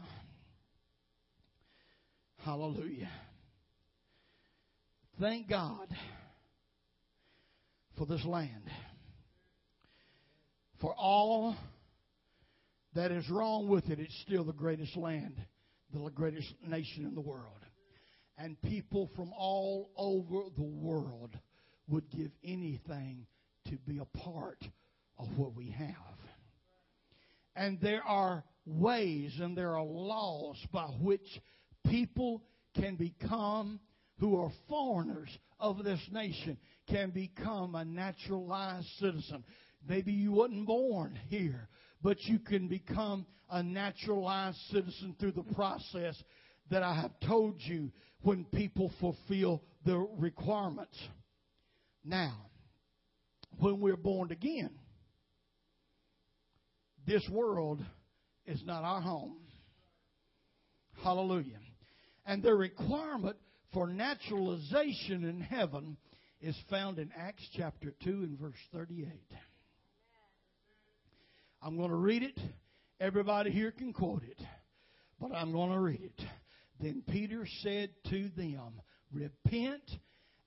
Hallelujah. 2.44 3.10
Thank 5.20 5.50
God 5.50 5.88
for 7.98 8.06
this 8.06 8.24
land. 8.26 8.70
For 10.82 10.94
all 10.94 11.56
that 12.94 13.12
is 13.12 13.30
wrong 13.30 13.68
with 13.70 13.90
it, 13.90 14.00
it's 14.00 14.16
still 14.22 14.44
the 14.44 14.54
greatest 14.54 14.96
land, 14.96 15.36
the 15.94 16.10
greatest 16.10 16.54
nation 16.68 17.06
in 17.06 17.16
the 17.16 17.22
world. 17.22 17.66
And 18.38 18.62
people 18.62 19.10
from 19.16 19.32
all 19.38 19.92
over 19.96 20.50
the 20.58 20.64
world 20.64 21.38
would 21.88 22.10
give 22.10 22.32
anything 22.44 23.26
to 23.70 23.78
be 23.88 24.00
a 24.00 24.18
part 24.18 24.64
of 25.18 25.28
what 25.38 25.56
we 25.56 25.70
have. 25.70 25.96
And 27.56 27.80
there 27.80 28.04
are 28.04 28.44
ways 28.66 29.34
and 29.40 29.58
there 29.58 29.76
are 29.76 29.84
laws 29.84 30.58
by 30.72 30.88
which 31.02 31.42
people 31.88 32.44
can 32.76 32.96
become, 32.96 33.80
who 34.20 34.40
are 34.42 34.52
foreigners 34.68 35.30
of 35.60 35.84
this 35.84 36.02
nation, 36.12 36.58
can 36.90 37.12
become 37.12 37.76
a 37.76 37.86
naturalized 37.86 38.88
citizen. 39.00 39.44
Maybe 39.88 40.12
you 40.12 40.32
wasn't 40.34 40.66
born 40.66 41.18
here, 41.30 41.70
but 42.02 42.22
you 42.24 42.40
can 42.40 42.68
become 42.68 43.26
a 43.50 43.64
naturalized 43.64 44.58
citizen 44.72 45.16
through 45.20 45.34
the 45.34 45.54
process 45.54 46.22
that 46.72 46.84
I 46.84 46.96
have 46.96 47.12
told 47.26 47.56
you 47.60 47.92
when 48.22 48.44
people 48.46 48.92
fulfill 49.00 49.62
the 49.86 49.98
requirements. 50.18 50.98
Now, 52.06 52.36
when 53.58 53.80
we're 53.80 53.98
born 53.98 54.32
again, 54.32 54.70
this 57.08 57.28
world 57.32 57.84
is 58.46 58.62
not 58.64 58.84
our 58.84 59.02
home. 59.02 59.38
Hallelujah. 61.04 61.60
And 62.26 62.44
the 62.44 62.54
requirement 62.54 63.38
for 63.74 63.88
naturalization 63.88 65.24
in 65.24 65.42
heaven 65.42 65.98
is 66.42 66.56
found 66.70 67.00
in 67.00 67.12
Acts 67.18 67.48
chapter 67.56 67.94
2 68.04 68.10
and 68.10 68.40
verse 68.40 68.54
38. 68.72 69.08
I'm 71.62 71.78
going 71.78 71.90
to 71.90 71.96
read 71.96 72.22
it. 72.22 72.40
Everybody 73.00 73.50
here 73.52 73.72
can 73.72 73.94
quote 73.94 74.24
it, 74.24 74.40
but 75.20 75.32
I'm 75.34 75.52
going 75.52 75.72
to 75.72 75.80
read 75.80 76.02
it. 76.02 76.22
Then 76.80 77.04
Peter 77.10 77.48
said 77.64 77.90
to 78.10 78.30
them, 78.38 78.82
Repent 79.12 79.84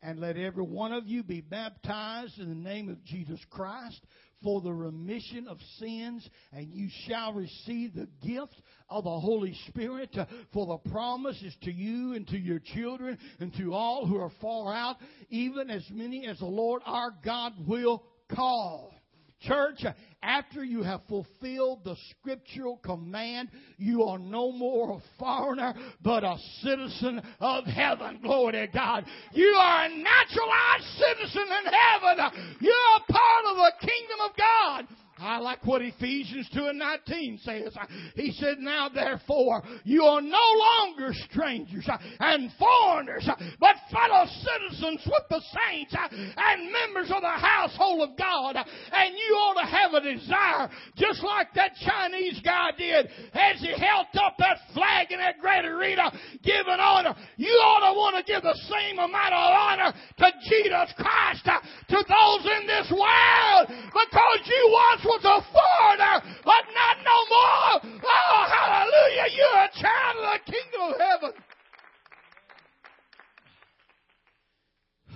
and 0.02 0.19
let 0.19 0.37
every 0.37 0.64
one 0.64 0.93
of 0.93 1.07
you 1.07 1.23
be 1.23 1.40
baptized 1.40 2.38
in 2.38 2.49
the 2.49 2.55
name 2.55 2.88
of 2.88 3.05
Jesus 3.05 3.40
Christ 3.50 4.00
for 4.43 4.61
the 4.61 4.73
remission 4.73 5.49
of 5.49 5.59
sins, 5.78 6.28
and 6.52 6.73
you 6.73 6.88
shall 7.07 7.33
receive 7.33 7.95
the 7.95 8.09
gift 8.25 8.55
of 8.88 9.05
the 9.05 9.21
Holy 9.21 9.55
Spirit. 9.69 10.11
Uh, 10.17 10.26
for 10.52 10.67
the 10.67 10.90
promise 10.90 11.40
is 11.43 11.57
to 11.62 11.73
you 11.73 12.14
and 12.14 12.26
to 12.28 12.38
your 12.38 12.61
children 12.61 13.19
and 13.40 13.52
to 13.57 13.75
all 13.75 14.07
who 14.07 14.17
are 14.17 14.31
far 14.40 14.73
out, 14.73 14.97
even 15.28 15.71
as 15.71 15.85
many 15.90 16.26
as 16.26 16.38
the 16.38 16.47
Lord 16.47 16.83
our 16.87 17.12
God 17.25 17.55
will 17.67 18.05
call. 18.35 18.93
Church, 19.40 19.85
after 20.23 20.64
you 20.64 20.83
have 20.83 21.00
fulfilled 21.09 21.85
the 21.85 21.97
scriptural 22.11 22.78
command, 22.78 23.50
you 23.76 24.02
are 24.02 24.18
no 24.18 24.50
more 24.50 24.99
a 24.99 25.02
foreigner, 25.18 25.75
but 26.02 26.25
a 26.25 26.37
citizen 26.61 27.23
of 27.38 27.64
heaven. 27.64 28.18
Glory 28.23 28.52
to 28.52 28.66
God. 28.66 29.04
You 29.33 29.47
are 29.47 29.85
a 29.85 29.88
naturalized 29.88 30.85
citizen 30.99 31.42
in 31.42 31.73
heaven. 31.73 32.42
You're 32.61 32.97
a 32.97 33.12
part 33.12 33.45
of 33.50 33.57
the 33.57 33.73
kingdom 33.80 34.18
of 34.25 34.37
God. 34.37 34.88
I 35.20 35.38
like 35.38 35.66
what 35.66 35.82
Ephesians 35.82 36.48
2 36.54 36.66
and 36.66 36.78
19 36.78 37.40
says. 37.42 37.76
He 38.14 38.32
said, 38.32 38.58
Now 38.58 38.88
therefore, 38.88 39.62
you 39.84 40.04
are 40.04 40.20
no 40.20 40.46
longer 40.56 41.12
strangers 41.30 41.88
and 42.20 42.50
foreigners, 42.58 43.28
but 43.58 43.76
fellow 43.90 44.26
citizens 44.26 45.02
with 45.06 45.25
the 45.30 45.40
saints 45.68 45.94
and 45.94 46.72
members 46.72 47.10
of 47.14 47.22
the 47.22 47.28
household 47.28 48.08
of 48.08 48.16
God. 48.16 48.56
And 48.56 49.14
you 49.14 49.34
ought 49.34 49.60
to 49.60 49.66
have 49.66 49.94
a 49.94 50.00
desire, 50.00 50.70
just 50.96 51.22
like 51.25 51.48
that 51.54 51.72
Chinese 51.84 52.40
guy 52.44 52.70
did 52.76 53.08
as 53.32 53.60
he 53.60 53.68
held 53.68 54.06
up 54.14 54.37
that 54.38 54.58
flag 54.75 55.10
in 55.10 55.18
that 55.18 55.38
great 55.40 55.64
arena, 55.64 56.12
giving 56.42 56.78
honor. 56.78 57.14
You 57.37 57.50
ought 57.50 57.90
to 57.90 57.98
want 57.98 58.16
to 58.16 58.33
give 58.33 58.42
the 58.42 58.59
same 58.68 58.98
amount 58.98 59.35
of 59.35 59.44
honor 59.50 59.90
to 59.92 60.28
Jesus 60.48 60.94
Christ, 60.96 61.44
to 61.44 61.98
those 61.98 62.44
in 62.46 62.66
this 62.66 62.88
world, 62.90 63.64
because 63.68 64.40
you 64.46 64.62
once 64.70 65.08
was 65.09 65.25
a 65.25 65.40
foreigner, 65.53 66.37
but 66.44 66.64
not 66.77 66.97
no 67.01 67.18
more. 67.33 68.01
Oh, 68.05 68.47
hallelujah. 68.53 69.27
You're 69.35 69.64
a 69.64 69.71
child 69.81 70.16
of 70.21 70.40
the 70.44 70.53
kingdom 70.53 70.81
of 70.83 70.94
heaven. 71.01 71.33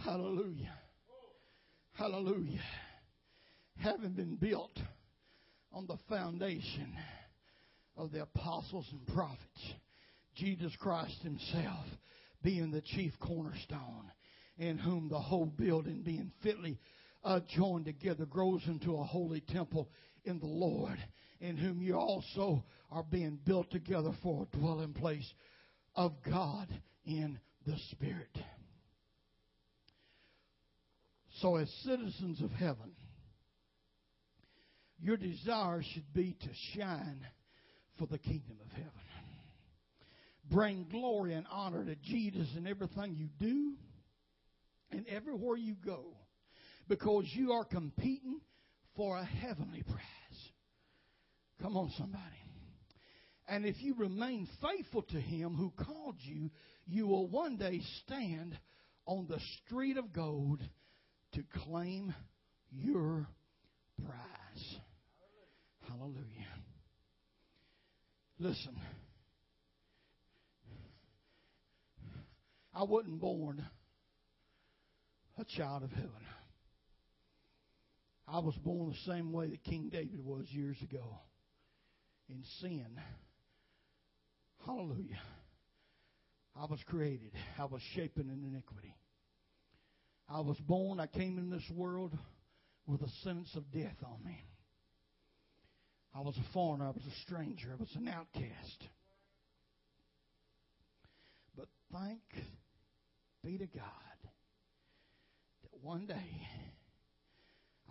Hallelujah. 0.05 0.75
Hallelujah. 1.93 2.63
Having 3.79 4.13
been 4.13 4.37
built 4.37 4.79
on 5.73 5.87
the 5.87 5.99
foundation 6.09 6.95
of 7.97 8.13
the 8.13 8.23
apostles 8.23 8.89
and 8.93 9.07
prophets, 9.15 9.75
Jesus 10.35 10.73
Christ 10.79 11.23
Himself 11.23 11.85
being 12.43 12.71
the 12.71 12.81
chief 12.81 13.13
cornerstone, 13.21 14.11
in 14.59 14.79
whom 14.79 15.09
the 15.09 15.19
whole 15.19 15.47
building 15.47 16.03
being 16.03 16.33
fitly 16.43 16.79
uh, 17.25 17.41
joined 17.57 17.85
together 17.85 18.25
grows 18.27 18.63
into 18.67 18.97
a 18.97 19.05
holy 19.05 19.41
temple 19.41 19.89
in 20.25 20.39
the 20.39 20.47
Lord, 20.47 20.99
in 21.41 21.57
whom 21.57 21.83
you 21.83 21.95
also 21.95 22.65
are 22.91 23.05
being 23.05 23.39
built 23.45 23.71
together 23.71 24.13
for 24.23 24.43
a 24.43 24.57
dwelling 24.57 24.93
place 24.93 25.33
of 25.95 26.13
God 26.29 26.69
in 27.05 27.39
the 27.67 27.77
Spirit. 27.91 28.37
So, 31.41 31.57
as 31.57 31.69
citizens 31.85 32.41
of 32.43 32.51
heaven, 32.53 32.93
your 35.01 35.17
desire 35.17 35.83
should 35.83 36.13
be 36.13 36.37
to 36.41 36.49
shine 36.77 37.27
for 37.99 38.07
the 38.07 38.19
kingdom 38.19 38.59
of 38.65 38.71
heaven. 38.73 38.91
Bring 40.51 40.87
glory 40.91 41.35
and 41.35 41.47
honor 41.51 41.85
to 41.85 41.97
Jesus 41.97 42.49
in 42.57 42.67
everything 42.67 43.17
you 43.17 43.29
do 43.41 43.73
and 44.91 45.07
everywhere 45.09 45.57
you 45.57 45.75
go 45.75 46.05
because 46.93 47.25
you 47.33 47.53
are 47.53 47.65
competing 47.65 48.39
for 48.95 49.17
a 49.17 49.25
heavenly 49.25 49.83
prize. 49.83 50.51
Come 51.63 51.75
on, 51.75 51.91
somebody. 51.97 52.23
And 53.49 53.65
if 53.65 53.77
you 53.81 53.95
remain 53.95 54.47
faithful 54.61 55.01
to 55.01 55.19
Him 55.19 55.55
who 55.55 55.73
called 55.87 56.17
you, 56.19 56.51
you 56.87 57.07
will 57.07 57.29
one 57.29 57.57
day 57.57 57.81
stand 58.05 58.59
on 59.07 59.27
the 59.27 59.41
street 59.65 59.97
of 59.97 60.13
gold 60.13 60.61
to 61.33 61.43
claim 61.65 62.15
your 62.71 63.27
prize. 64.05 64.77
Hallelujah. 65.89 66.19
Listen, 68.39 68.77
I 72.75 72.83
wasn't 72.83 73.19
born 73.19 73.65
a 75.39 75.45
child 75.57 75.85
of 75.85 75.91
heaven. 75.93 76.11
I 78.29 78.39
was 78.39 78.55
born 78.57 78.91
the 78.91 79.13
same 79.13 79.33
way 79.33 79.49
that 79.49 79.65
King 79.65 79.89
David 79.91 80.25
was 80.25 80.47
years 80.51 80.77
ago 80.83 81.05
in 82.29 82.43
sin. 82.61 83.01
Hallelujah. 84.65 85.21
I 86.57 86.67
was 86.67 86.81
created. 86.87 87.33
I 87.59 87.65
was 87.65 87.81
shapen 87.95 88.31
in 88.31 88.45
iniquity. 88.49 88.95
I 90.29 90.41
was 90.41 90.57
born, 90.61 91.01
I 91.01 91.07
came 91.07 91.39
in 91.39 91.51
this 91.51 91.69
world 91.75 92.17
with 92.87 93.03
a 93.03 93.09
sentence 93.23 93.51
of 93.55 93.71
death 93.71 93.97
on 94.05 94.25
me. 94.25 94.39
I 96.15 96.21
was 96.21 96.37
a 96.37 96.53
foreigner, 96.53 96.87
I 96.87 96.91
was 96.91 97.05
a 97.07 97.21
stranger, 97.23 97.71
I 97.73 97.81
was 97.81 97.95
an 97.97 98.09
outcast. 98.09 98.85
But 101.57 101.67
thank 101.93 102.21
be 103.45 103.59
to 103.59 103.67
God 103.67 103.85
that 105.63 105.83
one 105.83 106.07
day 106.07 106.47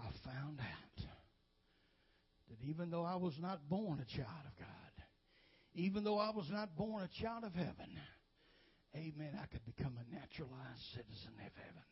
I 0.02 0.10
found 0.30 0.60
out 0.60 1.06
that 2.50 2.58
even 2.68 2.90
though 2.90 3.06
I 3.06 3.16
was 3.16 3.38
not 3.40 3.70
born 3.70 4.00
a 4.00 4.06
child 4.18 4.46
of 4.46 4.58
God, 4.58 5.06
even 5.76 6.04
though 6.04 6.18
I 6.18 6.32
was 6.32 6.50
not 6.52 6.76
born 6.76 7.04
a 7.04 7.22
child 7.22 7.44
of 7.44 7.54
heaven, 7.54 7.98
amen, 8.96 9.40
I 9.42 9.46
could 9.48 9.64
become 9.66 9.98
a 9.98 10.14
naturalized 10.14 10.84
citizen 10.94 11.34
of 11.38 11.54
heaven. 11.56 11.88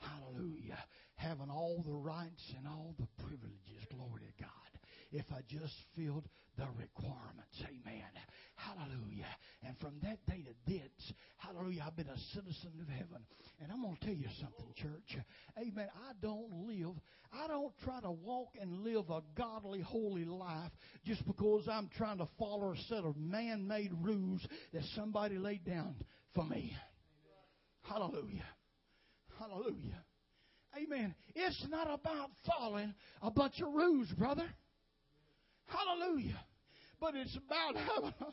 Hallelujah. 0.00 0.78
Having 1.14 1.50
all 1.50 1.82
the 1.86 1.94
rights 1.94 2.42
and 2.56 2.66
all 2.66 2.94
the 2.98 3.06
privileges, 3.22 3.86
glory 3.90 4.22
to 4.26 4.42
God 4.42 4.81
if 5.12 5.26
I 5.30 5.40
just 5.48 5.74
filled 5.96 6.28
the 6.56 6.66
requirements. 6.78 7.62
Amen. 7.62 8.10
Hallelujah. 8.56 9.26
And 9.66 9.76
from 9.78 9.94
that 10.02 10.18
day 10.26 10.42
to 10.42 10.54
this, 10.66 11.12
hallelujah, 11.38 11.84
I've 11.86 11.96
been 11.96 12.08
a 12.08 12.18
citizen 12.34 12.72
of 12.80 12.88
heaven. 12.88 13.24
And 13.60 13.72
I'm 13.72 13.82
going 13.82 13.96
to 13.96 14.04
tell 14.04 14.14
you 14.14 14.28
something, 14.40 14.66
church. 14.76 15.18
Amen. 15.58 15.88
I 15.94 16.12
don't 16.20 16.66
live, 16.66 16.94
I 17.32 17.46
don't 17.48 17.72
try 17.84 18.00
to 18.00 18.10
walk 18.10 18.50
and 18.60 18.82
live 18.82 19.10
a 19.10 19.22
godly, 19.36 19.80
holy 19.80 20.24
life 20.24 20.72
just 21.04 21.26
because 21.26 21.68
I'm 21.70 21.88
trying 21.96 22.18
to 22.18 22.28
follow 22.38 22.72
a 22.72 22.76
set 22.88 23.04
of 23.04 23.16
man 23.16 23.66
made 23.66 23.92
rules 24.00 24.46
that 24.72 24.82
somebody 24.94 25.38
laid 25.38 25.64
down 25.64 25.96
for 26.34 26.44
me. 26.44 26.76
Hallelujah. 27.82 28.46
Hallelujah. 29.38 30.04
Amen. 30.76 31.14
It's 31.34 31.66
not 31.68 31.88
about 31.88 32.30
following 32.46 32.94
a 33.20 33.30
bunch 33.30 33.60
of 33.60 33.72
rules, 33.72 34.08
brother. 34.12 34.48
Hallelujah 35.72 36.44
but 37.02 37.16
it's 37.16 37.36
about 37.36 37.74
having 37.76 38.14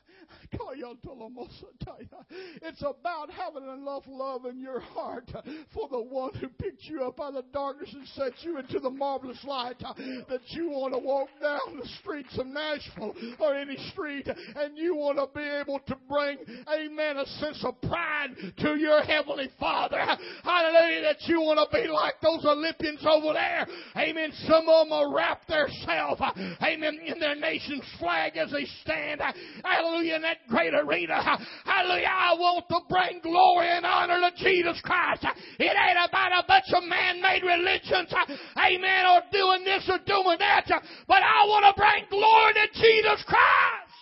it's 2.62 2.82
about 2.82 3.32
having 3.32 3.64
enough 3.64 4.04
love 4.08 4.46
in 4.46 4.60
your 4.62 4.80
heart 4.80 5.30
for 5.74 5.90
the 5.90 6.00
one 6.00 6.32
who 6.36 6.48
picked 6.48 6.84
you 6.84 7.04
up 7.04 7.20
out 7.20 7.30
of 7.30 7.46
the 7.46 7.52
darkness 7.52 7.90
and 7.94 8.08
set 8.10 8.32
you 8.42 8.60
into 8.60 8.80
the 8.80 8.90
marvelous 8.90 9.44
light 9.44 9.76
uh, 9.84 9.94
that 10.30 10.42
you 10.50 10.70
want 10.70 10.94
to 10.94 11.00
walk 11.00 11.30
down 11.42 11.80
the 11.82 11.88
streets 12.00 12.38
of 12.38 12.46
Nashville 12.46 13.16
or 13.40 13.56
any 13.56 13.76
street 13.92 14.28
and 14.28 14.78
you 14.78 14.96
want 14.96 15.18
to 15.18 15.28
be 15.36 15.44
able 15.44 15.80
to 15.88 15.98
bring 16.08 16.38
amen 16.72 17.18
a 17.18 17.26
sense 17.26 17.64
of 17.66 17.82
pride 17.82 18.36
to 18.60 18.76
your 18.76 19.02
heavenly 19.02 19.50
father. 19.60 19.98
Hallelujah 20.44 21.02
that 21.02 21.22
you 21.22 21.42
want 21.42 21.60
to 21.60 21.76
be 21.76 21.88
like 21.88 22.22
those 22.22 22.46
Olympians 22.46 23.04
over 23.04 23.34
there. 23.34 23.66
Amen 23.98 24.32
some 24.46 24.70
of 24.70 24.88
them 24.88 24.90
will 24.92 25.12
wrap 25.14 25.48
themselves 25.48 26.22
uh, 26.22 26.32
amen 26.62 27.00
in 27.04 27.20
their 27.20 27.36
nation's 27.36 27.84
flag 27.98 28.38
as 28.38 28.54
stand, 28.82 29.22
hallelujah, 29.64 30.16
in 30.16 30.22
that 30.24 30.38
great 30.48 30.74
arena. 30.74 31.22
Hallelujah, 31.66 32.08
I 32.08 32.34
want 32.34 32.66
to 32.70 32.80
bring 32.90 33.22
glory 33.22 33.68
and 33.70 33.86
honor 33.86 34.20
to 34.30 34.36
Jesus 34.44 34.80
Christ. 34.84 35.26
It 35.60 35.64
ain't 35.64 36.10
about 36.10 36.44
a 36.44 36.48
bunch 36.48 36.66
of 36.74 36.84
man-made 36.84 37.44
religions, 37.44 38.14
amen, 38.58 39.06
or 39.06 39.22
doing 39.32 39.64
this 39.64 39.90
or 39.90 40.00
doing 40.06 40.38
that, 40.40 40.66
but 41.08 41.24
I 41.24 41.46
want 41.48 41.66
to 41.66 41.80
bring 41.80 42.06
glory 42.10 42.54
to 42.54 42.68
Jesus 42.74 43.24
Christ. 43.26 43.94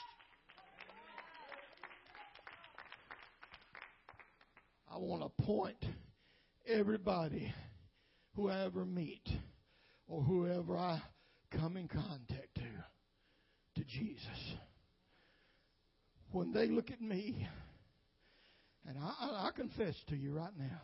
I 4.89 4.97
want 4.99 5.21
to 5.21 5.43
point 5.43 5.85
everybody 6.67 7.53
who 8.35 8.49
I 8.49 8.65
ever 8.65 8.85
meet 8.85 9.27
or 10.07 10.23
whoever 10.23 10.77
I 10.77 11.01
come 11.51 11.77
in 11.77 11.87
contact 11.87 12.46
Jesus. 13.88 14.56
When 16.32 16.52
they 16.52 16.67
look 16.67 16.91
at 16.91 17.02
me, 17.02 17.47
and 18.88 18.97
I, 18.97 19.47
I, 19.47 19.52
confess 19.56 19.95
to 20.10 20.15
you 20.15 20.32
right 20.32 20.52
now, 20.58 20.82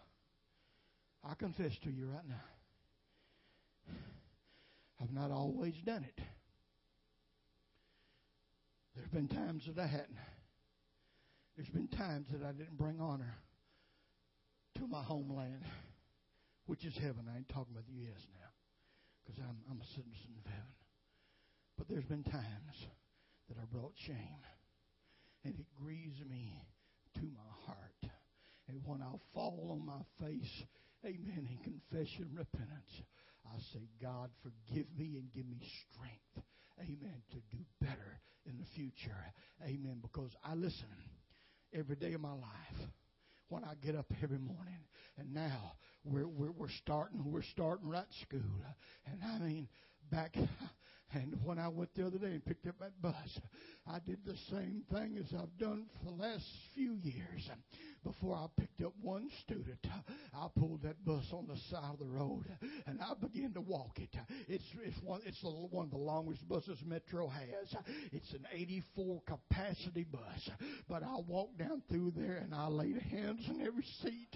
I 1.24 1.36
confess 1.36 1.72
to 1.84 1.90
you 1.90 2.08
right 2.08 2.28
now, 2.28 3.96
I've 5.02 5.14
not 5.14 5.32
always 5.32 5.74
done 5.86 6.04
it. 6.04 6.24
There's 8.96 9.08
been 9.10 9.28
times 9.28 9.64
that 9.68 9.82
I 9.82 9.88
hadn't. 9.88 10.18
There's 11.56 11.70
been 11.70 11.88
times 11.88 12.28
that 12.32 12.46
I 12.46 12.52
didn't 12.52 12.78
bring 12.78 13.00
honor 13.00 13.36
to 14.76 14.88
my 14.88 15.04
homeland, 15.04 15.64
which 16.68 16.86
is 16.86 16.96
heaven. 16.96 17.26
I 17.32 17.38
ain't 17.38 17.50
talking 17.50 17.74
about 17.74 17.86
the 17.88 18.00
U.S. 18.06 18.22
now, 18.34 18.50
because 19.24 19.40
I'm, 19.40 19.58
I'm 19.70 19.82
a 19.82 19.86
citizen 19.88 20.36
of 20.40 20.52
heaven. 20.52 20.83
But 21.84 21.96
there's 21.96 22.06
been 22.06 22.24
times 22.24 22.88
that 23.50 23.58
I 23.62 23.66
brought 23.70 23.92
shame, 24.08 24.40
and 25.44 25.54
it 25.54 25.66
grieves 25.84 26.18
me 26.30 26.56
to 27.16 27.22
my 27.24 27.52
heart. 27.66 28.14
And 28.70 28.80
when 28.86 29.02
I 29.02 29.12
fall 29.34 29.68
on 29.70 29.86
my 29.86 30.00
face, 30.26 30.64
amen, 31.04 31.50
in 31.52 31.58
confession 31.62 32.30
and 32.30 32.38
repentance, 32.38 33.02
I 33.46 33.60
say, 33.74 33.82
God, 34.02 34.30
forgive 34.42 34.86
me 34.98 35.18
and 35.18 35.30
give 35.34 35.46
me 35.46 35.60
strength, 35.92 36.48
amen, 36.80 37.22
to 37.32 37.38
do 37.54 37.62
better 37.82 38.22
in 38.46 38.58
the 38.58 38.66
future. 38.76 39.34
Amen. 39.66 39.98
Because 40.02 40.32
I 40.42 40.56
listen 40.56 40.88
every 41.74 41.98
day 41.98 42.14
of 42.14 42.22
my 42.22 42.32
life 42.32 42.88
when 43.50 43.66
I 43.66 43.74
get 43.86 43.98
up 43.98 44.06
every 44.24 44.40
morning. 44.40 44.80
And 45.18 45.34
now 45.34 45.74
we're, 46.06 46.30
we're, 46.30 46.52
we're 46.52 46.70
starting, 46.70 47.30
we're 47.30 47.42
starting 47.42 47.90
right 47.90 48.08
school. 48.22 48.40
And 49.06 49.20
I 49.22 49.46
mean, 49.46 49.68
back 50.10 50.38
and 51.14 51.38
when 51.44 51.60
I 51.60 51.68
went 51.68 51.94
the 51.96 52.06
other 52.08 52.18
day 52.18 52.28
and 52.28 52.46
picked 52.46 52.68
up 52.68 52.80
that 52.80 53.02
bus, 53.02 53.40
I 53.88 54.00
did 54.06 54.20
the 54.26 54.36
same 54.50 54.84
thing 54.92 55.18
as 55.20 55.34
I've 55.34 55.58
done 55.58 55.86
for 55.98 56.12
the 56.12 56.22
last 56.22 56.46
few 56.74 56.98
years. 57.04 57.50
Before 58.04 58.36
I 58.36 58.48
picked 58.60 58.82
up 58.82 58.94
one 59.02 59.30
student, 59.44 59.80
I 60.34 60.48
pulled 60.58 60.84
that 60.84 61.04
bus 61.06 61.26
on 61.32 61.48
the 61.48 61.56
side 61.70 61.94
of 61.94 62.00
the 62.00 62.06
road 62.06 62.46
and 62.86 63.00
I 63.02 63.14
began 63.20 63.54
to 63.54 63.62
walk 63.62 63.98
it. 63.98 64.10
It's 64.48 64.64
it's 64.84 64.98
one 65.04 65.22
it's 65.26 65.42
one 65.44 65.86
of 65.86 65.92
the 65.92 65.98
longest 65.98 66.48
buses 66.48 66.78
Metro 66.86 67.28
has. 67.28 67.76
It's 68.12 68.32
an 68.34 68.46
84 68.52 69.22
capacity 69.26 70.04
bus, 70.04 70.50
but 70.90 71.04
I 71.04 71.16
walked 71.28 71.60
down 71.60 71.82
through 71.90 72.14
there 72.16 72.38
and 72.44 72.54
I 72.54 72.68
laid 72.68 72.98
hands 72.98 73.46
on 73.50 73.62
every 73.62 73.86
seat, 74.02 74.30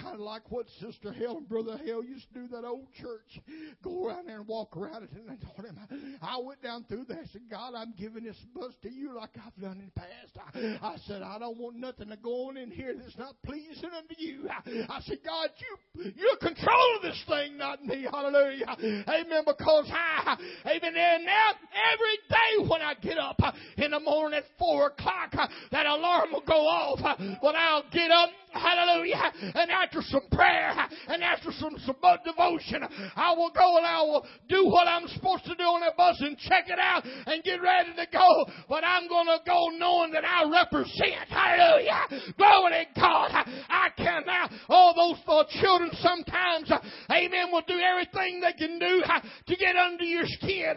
kind 0.00 0.14
of 0.14 0.20
like 0.20 0.50
what 0.50 0.66
Sister 0.80 1.12
Hale 1.12 1.38
and 1.38 1.48
Brother 1.48 1.78
Hale 1.84 2.04
used 2.04 2.28
to 2.32 2.40
do 2.40 2.48
that 2.48 2.64
old 2.64 2.86
church. 3.00 3.40
Go 3.82 4.06
around 4.06 4.28
there 4.28 4.38
and 4.38 4.46
walk 4.46 4.76
around 4.76 5.04
it, 5.04 5.10
and 5.12 5.30
I 5.30 5.36
told 5.44 5.66
him 5.66 5.78
I 6.22 6.38
went 6.42 6.62
down 6.62 6.84
through 6.84 7.06
there. 7.08 7.20
I 7.22 7.26
said, 7.32 7.42
God, 7.50 7.74
I'm 7.74 7.92
giving 7.98 8.24
this 8.24 8.36
bus 8.54 8.72
to 8.82 8.90
you 8.90 9.16
like 9.16 9.30
I've 9.44 9.60
done 9.60 9.78
in 9.80 9.90
the 9.94 10.00
past. 10.00 10.78
I, 10.82 10.86
I 10.86 10.96
said, 11.06 11.22
I 11.22 11.38
don't 11.38 11.58
want 11.58 11.76
nothing 11.76 12.08
to 12.08 12.16
go 12.16 12.48
on 12.48 12.56
in 12.56 12.70
here 12.70 12.94
that's 13.02 13.16
not 13.16 13.34
pleasing 13.44 13.90
unto 13.96 14.14
you. 14.18 14.48
I, 14.88 15.00
said, 15.02 15.18
God, 15.24 15.50
you 15.58 16.12
you're 16.16 16.36
control 16.36 16.98
this 17.02 17.22
thing, 17.28 17.56
not 17.56 17.84
me. 17.84 18.06
Hallelujah. 18.10 18.66
Amen. 18.78 19.42
Because 19.46 19.90
I, 19.92 20.36
amen. 20.66 20.94
And 20.96 21.24
now 21.24 21.50
every 21.92 22.16
day 22.28 22.68
when 22.68 22.82
I 22.82 22.94
get 23.00 23.18
up 23.18 23.40
in 23.76 23.92
the 23.92 24.00
morning 24.00 24.38
at 24.38 24.44
four 24.58 24.88
o'clock, 24.88 25.32
that 25.70 25.86
alarm 25.86 26.32
will 26.32 26.44
go 26.46 26.60
off. 26.66 27.18
When 27.40 27.56
I'll 27.56 27.84
get 27.92 28.10
up 28.10 28.30
Hallelujah. 28.52 29.54
And 29.54 29.70
after 29.70 30.02
some 30.02 30.26
prayer 30.32 30.74
and 31.08 31.22
after 31.22 31.50
some, 31.52 31.76
some 31.86 31.96
devotion, 32.24 32.82
I 33.16 33.32
will 33.34 33.50
go 33.50 33.76
and 33.78 33.86
I 33.86 34.02
will 34.02 34.26
do 34.48 34.66
what 34.66 34.88
I'm 34.88 35.06
supposed 35.08 35.44
to 35.44 35.54
do 35.54 35.64
on 35.64 35.80
that 35.80 35.96
bus 35.96 36.16
and 36.20 36.36
check 36.38 36.68
it 36.68 36.78
out 36.78 37.04
and 37.04 37.42
get 37.44 37.62
ready 37.62 37.90
to 37.96 38.06
go. 38.12 38.46
But 38.68 38.84
I'm 38.84 39.08
going 39.08 39.26
to 39.26 39.38
go 39.46 39.68
knowing 39.78 40.12
that 40.12 40.24
I 40.24 40.48
represent. 40.50 41.28
Hallelujah. 41.28 42.34
Glory 42.36 42.86
to 42.94 43.00
God. 43.00 43.30
I 43.68 43.88
can 43.96 44.22
now. 44.26 44.48
All 44.68 44.94
those 44.94 45.20
uh, 45.26 45.44
children 45.60 45.90
sometimes, 46.00 46.70
uh, 46.70 46.78
amen, 47.10 47.52
will 47.52 47.62
do 47.66 47.78
everything 47.78 48.40
they 48.40 48.52
can 48.52 48.78
do 48.78 49.02
uh, 49.04 49.20
to 49.20 49.56
get 49.56 49.76
under 49.76 50.04
your 50.04 50.24
skin. 50.26 50.74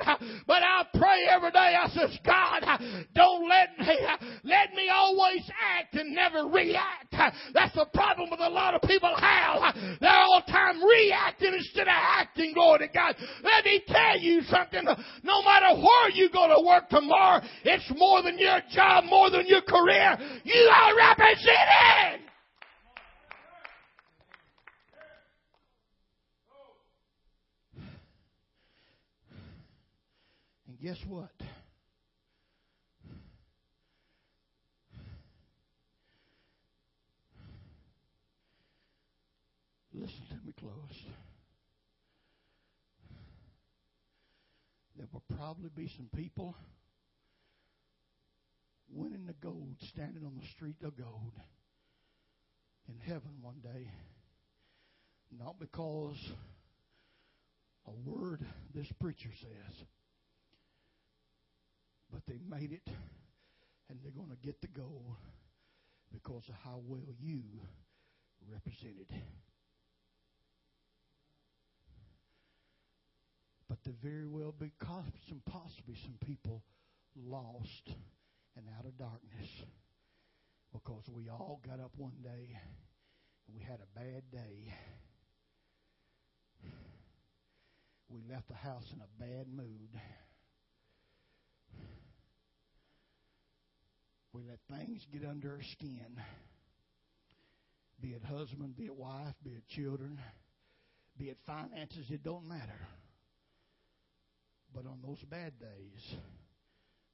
But 0.48 0.64
I 0.64 0.86
pray 0.94 1.28
every 1.30 1.52
day. 1.52 1.76
I 1.82 1.88
says, 1.90 2.18
God, 2.26 2.64
don't 3.16 3.50
let 3.50 3.78
me, 3.80 3.98
let 4.44 4.74
me 4.74 4.90
always 4.94 5.42
act 5.78 5.96
and 5.96 6.16
never 6.16 6.48
react. 6.48 7.14
The 7.76 7.86
problem 7.94 8.30
with 8.30 8.40
a 8.40 8.50
lot 8.50 8.74
of 8.74 8.82
people 8.82 9.14
have. 9.16 9.76
They're 10.00 10.12
all 10.12 10.44
time 10.48 10.84
reacting 10.84 11.54
instead 11.54 11.88
of 11.88 11.94
acting, 11.96 12.54
glory 12.54 12.88
to 12.88 12.94
God. 12.94 13.16
Let 13.44 13.66
me 13.66 13.82
tell 13.88 14.20
you 14.20 14.42
something. 14.44 14.84
No 15.24 15.42
matter 15.44 15.80
where 15.80 16.10
you 16.12 16.30
go 16.32 16.48
to 16.48 16.66
work 16.66 16.90
tomorrow, 16.90 17.42
it's 17.64 17.92
more 17.98 18.22
than 18.22 18.38
your 18.38 18.60
job, 18.72 19.06
more 19.06 19.30
than 19.30 19.48
your 19.48 19.62
career. 19.62 20.18
You 20.44 20.72
are 20.74 20.96
represented. 20.96 22.22
And 30.68 30.80
guess 30.82 30.98
what? 31.08 31.33
Me 40.54 40.68
close. 40.68 41.06
There 44.98 45.08
will 45.12 45.24
probably 45.38 45.70
be 45.76 45.90
some 45.96 46.10
people 46.16 46.56
winning 48.90 49.26
the 49.26 49.34
gold, 49.34 49.76
standing 49.90 50.26
on 50.26 50.36
the 50.40 50.48
street 50.56 50.78
of 50.84 50.98
gold 50.98 51.34
in 52.88 53.00
heaven 53.00 53.32
one 53.42 53.60
day. 53.64 53.90
Not 55.38 55.60
because 55.60 56.18
a 57.88 58.10
word 58.10 58.46
this 58.76 58.88
preacher 59.00 59.32
says, 59.42 59.86
but 62.12 62.22
they 62.28 62.40
made 62.48 62.72
it 62.72 62.88
and 63.90 64.00
they're 64.04 64.12
going 64.12 64.30
to 64.30 64.46
get 64.46 64.62
the 64.62 64.68
gold 64.68 65.16
because 66.12 66.44
of 66.50 66.56
how 66.64 66.82
well 66.86 67.16
you 67.20 67.42
represented. 68.52 69.08
There 73.84 73.94
very 74.02 74.26
well 74.26 74.54
be 74.58 74.72
some 75.28 75.42
possibly 75.46 75.96
some 76.04 76.18
people 76.26 76.64
lost 77.16 77.90
and 78.56 78.66
out 78.78 78.86
of 78.86 78.98
darkness 78.98 79.50
because 80.72 81.04
we 81.10 81.30
all 81.30 81.62
got 81.68 81.80
up 81.80 81.92
one 81.98 82.16
day 82.24 82.58
and 83.48 83.56
we 83.56 83.62
had 83.62 83.80
a 83.80 84.00
bad 84.00 84.24
day. 84.32 84.74
We 88.10 88.22
left 88.30 88.48
the 88.48 88.56
house 88.56 88.86
in 88.94 89.02
a 89.02 89.08
bad 89.20 89.48
mood. 89.48 89.90
We 94.34 94.44
let 94.48 94.60
things 94.80 95.06
get 95.12 95.28
under 95.28 95.52
our 95.52 95.62
skin. 95.62 96.22
Be 98.02 98.10
it 98.10 98.24
husband, 98.24 98.76
be 98.76 98.86
it 98.86 98.96
wife, 98.96 99.36
be 99.44 99.52
it 99.52 99.68
children, 99.68 100.20
be 101.18 101.26
it 101.26 101.38
finances, 101.46 102.10
it 102.10 102.24
don't 102.24 102.48
matter. 102.48 102.88
But 104.74 104.86
on 104.88 104.98
those 105.06 105.22
bad 105.30 105.54
days, 105.60 106.16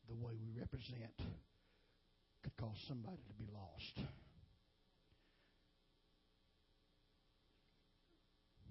the 0.07 0.15
way 0.15 0.33
we 0.39 0.59
represent 0.59 1.13
could 2.41 2.55
cause 2.57 2.77
somebody 2.87 3.21
to 3.27 3.33
be 3.33 3.49
lost. 3.53 4.07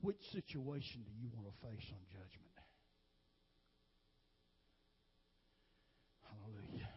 Which 0.01 0.17
situation 0.33 1.05
do 1.05 1.13
you 1.21 1.29
want 1.35 1.47
to 1.47 1.67
face 1.67 1.85
on 1.93 2.01
judgment? 2.11 2.55
Hallelujah. 6.25 6.89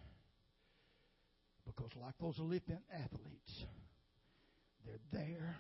Because, 1.66 1.92
like 2.00 2.14
those 2.22 2.40
Olympian 2.40 2.80
athletes, 2.94 3.66
they're 4.86 5.02
there 5.12 5.58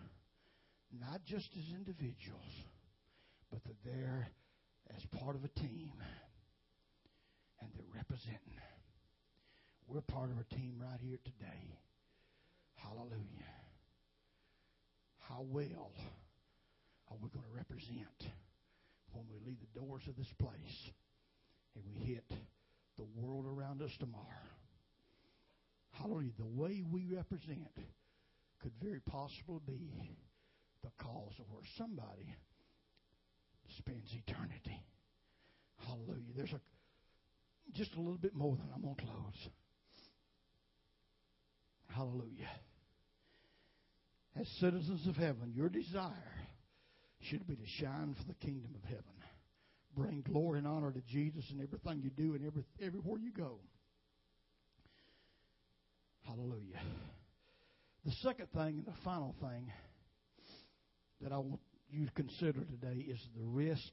not 1.00 1.26
just 1.26 1.50
as 1.58 1.76
individuals, 1.76 2.46
but 3.52 3.60
they're 3.66 3.94
there 3.94 4.30
as 4.96 5.06
part 5.20 5.36
of 5.36 5.44
a 5.44 5.60
team. 5.60 5.92
And 7.62 7.70
they're 7.74 7.96
representing. 7.96 8.60
We're 9.88 10.02
part 10.02 10.32
of 10.32 10.38
a 10.40 10.56
team 10.56 10.76
right 10.80 11.00
here 11.02 11.20
today. 11.24 11.78
Hallelujah. 12.76 13.54
How 15.28 15.46
well 15.48 15.92
are 17.10 17.18
we 17.22 17.30
going 17.30 17.46
to 17.46 17.56
represent 17.56 18.32
when 19.12 19.26
we 19.30 19.38
leave 19.46 19.60
the 19.60 19.80
doors 19.80 20.04
of 20.08 20.16
this 20.16 20.32
place 20.40 20.92
and 21.76 21.84
we 21.86 21.94
hit 22.06 22.30
the 22.98 23.06
world 23.16 23.46
around 23.46 23.82
us 23.82 23.92
tomorrow? 24.00 24.48
Hallelujah. 25.92 26.32
The 26.40 26.46
way 26.46 26.84
we 26.90 27.06
represent 27.06 27.76
could 28.62 28.72
very 28.82 29.02
possibly 29.02 29.60
be 29.66 30.18
the 30.84 30.92
cause 30.98 31.34
of 31.40 31.46
where 31.50 31.64
somebody 31.78 32.36
spends 33.78 34.10
eternity. 34.14 34.84
Hallelujah. 35.86 36.34
There's 36.36 36.54
a 36.54 36.60
just 37.74 37.94
a 37.96 38.00
little 38.00 38.18
bit 38.18 38.36
more 38.36 38.56
than 38.56 38.68
I'm 38.76 38.82
going 38.82 38.96
to 38.96 39.02
close. 39.04 39.50
Hallelujah. 41.96 42.50
As 44.40 44.48
citizens 44.60 45.08
of 45.08 45.16
heaven, 45.16 45.54
your 45.54 45.70
desire 45.70 46.34
should 47.22 47.46
be 47.48 47.56
to 47.56 47.66
shine 47.80 48.16
for 48.18 48.24
the 48.28 48.34
kingdom 48.46 48.72
of 48.76 48.84
heaven. 48.90 49.04
Bring 49.96 50.22
glory 50.22 50.60
and 50.60 50.68
honor 50.68 50.92
to 50.92 51.02
Jesus 51.02 51.44
in 51.52 51.62
everything 51.62 52.02
you 52.02 52.10
do 52.10 52.36
and 52.36 52.46
every, 52.46 52.64
everywhere 52.82 53.20
you 53.20 53.32
go. 53.32 53.60
Hallelujah. 56.26 56.80
The 58.06 58.14
second 58.24 58.48
thing 58.54 58.78
and 58.78 58.86
the 58.86 58.98
final 59.04 59.36
thing 59.42 59.72
that 61.22 61.32
I 61.32 61.38
want 61.38 61.60
you 61.92 62.08
consider 62.16 62.62
today 62.62 63.06
is 63.08 63.20
the 63.36 63.44
risk 63.44 63.92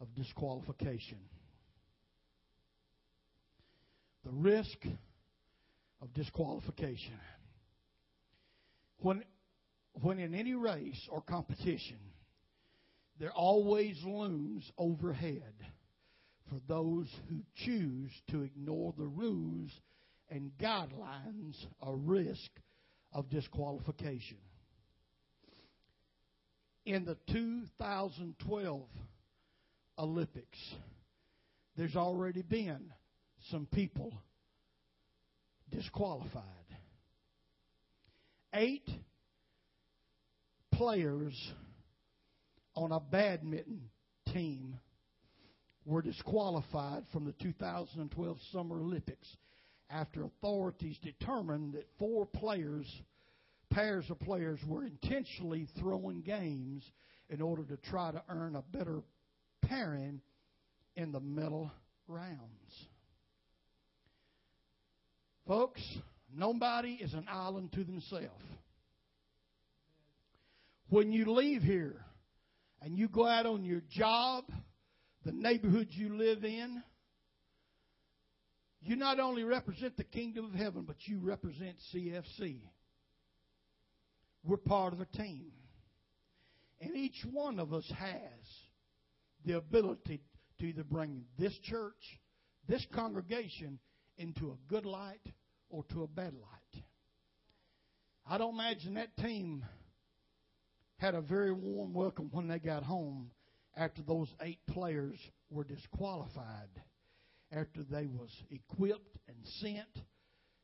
of 0.00 0.14
disqualification. 0.14 1.18
The 4.24 4.32
risk 4.32 4.78
of 6.02 6.12
disqualification. 6.14 7.18
When, 8.98 9.24
when 9.94 10.18
in 10.18 10.34
any 10.34 10.54
race 10.54 11.08
or 11.10 11.22
competition, 11.22 11.98
there 13.18 13.32
always 13.32 13.96
looms 14.04 14.70
overhead 14.76 15.54
for 16.48 16.60
those 16.66 17.06
who 17.28 17.36
choose 17.54 18.10
to 18.30 18.42
ignore 18.42 18.92
the 18.98 19.06
rules 19.06 19.70
and 20.28 20.50
guidelines 20.58 21.56
a 21.82 21.94
risk 21.94 22.50
of 23.12 23.28
disqualification. 23.30 24.38
In 26.86 27.04
the 27.04 27.16
2012 27.32 28.82
Olympics, 29.98 30.58
there's 31.76 31.96
already 31.96 32.42
been 32.42 32.92
some 33.50 33.66
people 33.66 34.12
disqualified. 35.70 36.44
Eight 38.54 38.88
players 40.72 41.34
on 42.74 42.92
a 42.92 43.00
badminton 43.00 43.82
team 44.32 44.78
were 45.84 46.02
disqualified 46.02 47.04
from 47.12 47.24
the 47.24 47.32
2012 47.32 48.38
Summer 48.52 48.76
Olympics 48.76 49.28
after 49.90 50.24
authorities 50.24 50.96
determined 51.02 51.74
that 51.74 51.86
four 51.98 52.26
players, 52.26 52.86
pairs 53.70 54.04
of 54.10 54.18
players, 54.20 54.58
were 54.66 54.84
intentionally 54.84 55.68
throwing 55.78 56.22
games 56.22 56.84
in 57.28 57.40
order 57.40 57.64
to 57.64 57.76
try 57.76 58.10
to 58.10 58.22
earn 58.28 58.56
a 58.56 58.62
better 58.76 59.02
pairing 59.62 60.20
in 60.96 61.12
the 61.12 61.20
middle 61.20 61.70
rounds. 62.08 62.86
Folks, 65.46 65.82
nobody 66.34 66.98
is 67.00 67.14
an 67.14 67.26
island 67.30 67.72
to 67.72 67.84
themselves. 67.84 68.44
When 70.88 71.12
you 71.12 71.32
leave 71.32 71.62
here, 71.62 72.04
and 72.82 72.96
you 72.96 73.08
go 73.08 73.26
out 73.26 73.46
on 73.46 73.64
your 73.64 73.82
job, 73.90 74.44
the 75.24 75.32
neighborhood 75.32 75.88
you 75.90 76.16
live 76.16 76.44
in, 76.44 76.82
you 78.82 78.96
not 78.96 79.20
only 79.20 79.44
represent 79.44 79.96
the 79.96 80.04
kingdom 80.04 80.46
of 80.46 80.52
heaven, 80.52 80.84
but 80.86 80.96
you 81.02 81.20
represent 81.20 81.76
CFC. 81.94 82.60
We're 84.44 84.56
part 84.56 84.92
of 84.92 85.00
a 85.00 85.06
team. 85.06 85.52
And 86.80 86.96
each 86.96 87.24
one 87.30 87.58
of 87.58 87.72
us 87.74 87.90
has 87.96 88.46
the 89.44 89.58
ability 89.58 90.20
to 90.58 90.66
either 90.66 90.84
bring 90.84 91.24
this 91.38 91.56
church, 91.64 92.20
this 92.68 92.84
congregation, 92.94 93.78
into 94.16 94.50
a 94.50 94.72
good 94.72 94.86
light 94.86 95.20
or 95.68 95.84
to 95.92 96.02
a 96.02 96.08
bad 96.08 96.34
light. 96.34 96.82
I 98.26 98.38
don't 98.38 98.54
imagine 98.54 98.94
that 98.94 99.16
team 99.16 99.64
had 100.98 101.14
a 101.14 101.20
very 101.20 101.52
warm 101.52 101.92
welcome 101.94 102.28
when 102.32 102.48
they 102.48 102.58
got 102.58 102.82
home 102.82 103.30
after 103.76 104.02
those 104.02 104.28
eight 104.42 104.60
players 104.68 105.18
were 105.48 105.64
disqualified 105.64 106.68
after 107.52 107.82
they 107.82 108.06
was 108.06 108.30
equipped 108.50 109.18
and 109.26 109.36
sent 109.60 110.04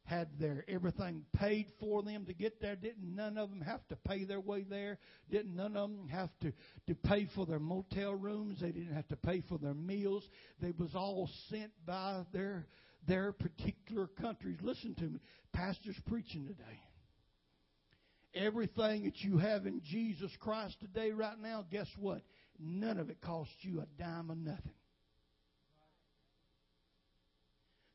had 0.07 0.29
their 0.38 0.64
everything 0.69 1.25
paid 1.37 1.66
for 1.81 2.03
them 2.03 2.25
to 2.27 2.33
get 2.33 2.61
there. 2.61 2.77
Didn't 2.77 3.14
none 3.14 3.37
of 3.37 3.51
them 3.51 3.61
have 3.61 3.87
to 3.88 3.97
pay 3.97 4.25
their 4.25 4.40
way 4.40 4.62
there. 4.62 4.99
Didn't 5.31 5.55
none 5.55 5.77
of 5.77 5.90
them 5.90 6.09
have 6.09 6.31
to 6.42 6.53
to 6.87 6.95
pay 6.95 7.29
for 7.35 7.45
their 7.45 7.59
motel 7.59 8.14
rooms. 8.14 8.61
They 8.61 8.71
didn't 8.71 8.95
have 8.95 9.09
to 9.09 9.16
pay 9.16 9.42
for 9.49 9.59
their 9.59 9.75
meals. 9.75 10.23
They 10.61 10.73
was 10.79 10.95
all 10.95 11.29
sent 11.51 11.73
by 11.85 12.23
their 12.33 12.66
their 13.07 13.33
particular 13.33 14.07
countries. 14.07 14.59
Listen 14.62 14.95
to 14.95 15.05
me. 15.05 15.21
Pastors 15.53 15.97
preaching 16.07 16.47
today. 16.47 16.81
Everything 18.35 19.05
that 19.05 19.19
you 19.21 19.38
have 19.38 19.66
in 19.66 19.81
Jesus 19.83 20.31
Christ 20.40 20.77
today, 20.81 21.11
right 21.11 21.38
now, 21.40 21.64
guess 21.71 21.88
what? 21.99 22.21
None 22.59 22.99
of 22.99 23.09
it 23.11 23.21
costs 23.21 23.55
you 23.61 23.81
a 23.81 23.87
dime 24.01 24.31
or 24.31 24.37
nothing. 24.37 24.75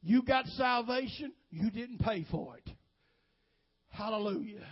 You 0.01 0.23
got 0.23 0.45
salvation, 0.47 1.31
you 1.49 1.69
didn't 1.69 1.99
pay 1.99 2.25
for 2.31 2.57
it. 2.57 2.69
Hallelujah. 3.89 4.65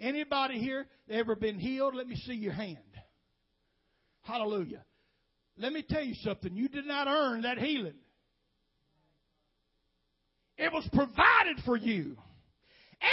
Anybody 0.00 0.58
here 0.58 0.86
ever 1.08 1.36
been 1.36 1.58
healed? 1.58 1.94
Let 1.94 2.08
me 2.08 2.16
see 2.16 2.34
your 2.34 2.52
hand. 2.52 2.78
Hallelujah. 4.22 4.84
Let 5.56 5.72
me 5.72 5.84
tell 5.88 6.02
you 6.02 6.14
something. 6.22 6.56
You 6.56 6.68
did 6.68 6.86
not 6.86 7.06
earn 7.06 7.42
that 7.42 7.58
healing. 7.58 7.94
It 10.56 10.72
was 10.72 10.88
provided 10.92 11.62
for 11.64 11.76
you 11.76 12.16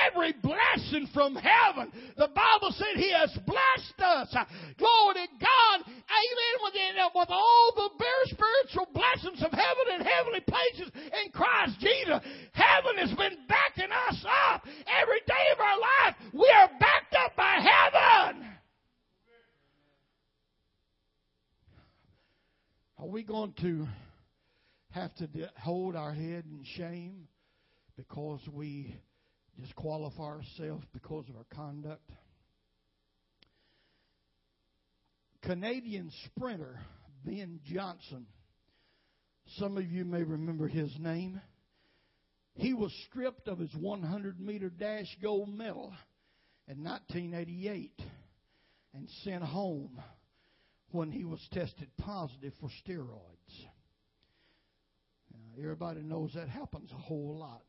every 0.08 0.34
blessing 0.42 1.08
from 1.14 1.36
heaven. 1.36 1.92
The 2.18 2.28
Bible 2.28 2.72
said 2.72 2.96
He 2.96 3.12
has 3.12 3.32
blessed 3.46 4.00
us. 4.00 4.36
Glory 4.78 5.14
to 5.16 5.28
God. 5.40 5.78
Amen. 5.86 6.48
With, 7.14 7.30
all 7.30 7.72
the 7.76 7.90
very 8.00 8.26
spiritual 8.26 8.88
blessings 8.94 9.44
of 9.44 9.52
heaven 9.52 9.86
and 9.94 10.04
heavenly 10.04 10.40
places 10.42 10.92
in 10.96 11.32
Christ 11.32 11.80
Jesus. 11.80 12.20
Heaven 12.54 12.98
has 12.98 13.10
been 13.10 13.38
backing 13.48 13.92
us 14.10 14.26
up. 14.50 14.66
Every 15.02 15.20
day 15.28 15.46
of 15.54 15.60
our 15.60 15.80
life, 15.80 16.16
we 16.34 16.50
are 16.56 16.70
backed 16.80 17.16
up 17.26 17.36
by 17.36 17.58
heaven. 17.60 18.46
Are 23.00 23.08
we 23.08 23.24
going 23.24 23.54
to 23.62 23.88
have 24.92 25.11
to 25.28 25.50
hold 25.60 25.96
our 25.96 26.14
head 26.14 26.46
in 26.50 26.64
shame 26.76 27.28
because 27.96 28.40
we 28.52 28.96
disqualify 29.60 30.24
ourselves 30.24 30.84
because 30.94 31.26
of 31.30 31.36
our 31.36 31.46
conduct. 31.54 32.10
Canadian 35.44 36.12
sprinter 36.26 36.80
Ben 37.24 37.60
Johnson, 37.66 38.26
some 39.58 39.78
of 39.78 39.86
you 39.86 40.06
may 40.06 40.24
remember 40.24 40.68
his 40.68 40.92
name. 41.00 41.40
He 42.56 42.74
was 42.74 42.92
stripped 43.08 43.48
of 43.48 43.60
his 43.60 43.74
100 43.76 44.40
meter 44.40 44.70
dash 44.70 45.18
gold 45.22 45.50
medal 45.56 45.94
in 46.68 46.84
1988 46.84 47.94
and 48.94 49.08
sent 49.24 49.44
home 49.44 50.02
when 50.92 51.12
he 51.12 51.24
was 51.24 51.40
tested 51.54 51.90
positive 51.98 52.54
for 52.60 52.70
steroids. 52.86 53.71
Everybody 55.58 56.02
knows 56.02 56.34
that 56.36 56.50
happens 56.50 56.92
a 56.92 57.02
whole 57.02 57.38
lot. 57.40 57.64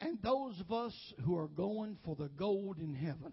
And 0.00 0.18
those 0.22 0.58
of 0.60 0.72
us 0.72 0.94
who 1.24 1.36
are 1.38 1.48
going 1.48 1.96
for 2.04 2.16
the 2.16 2.28
gold 2.28 2.78
in 2.78 2.94
heaven 2.94 3.32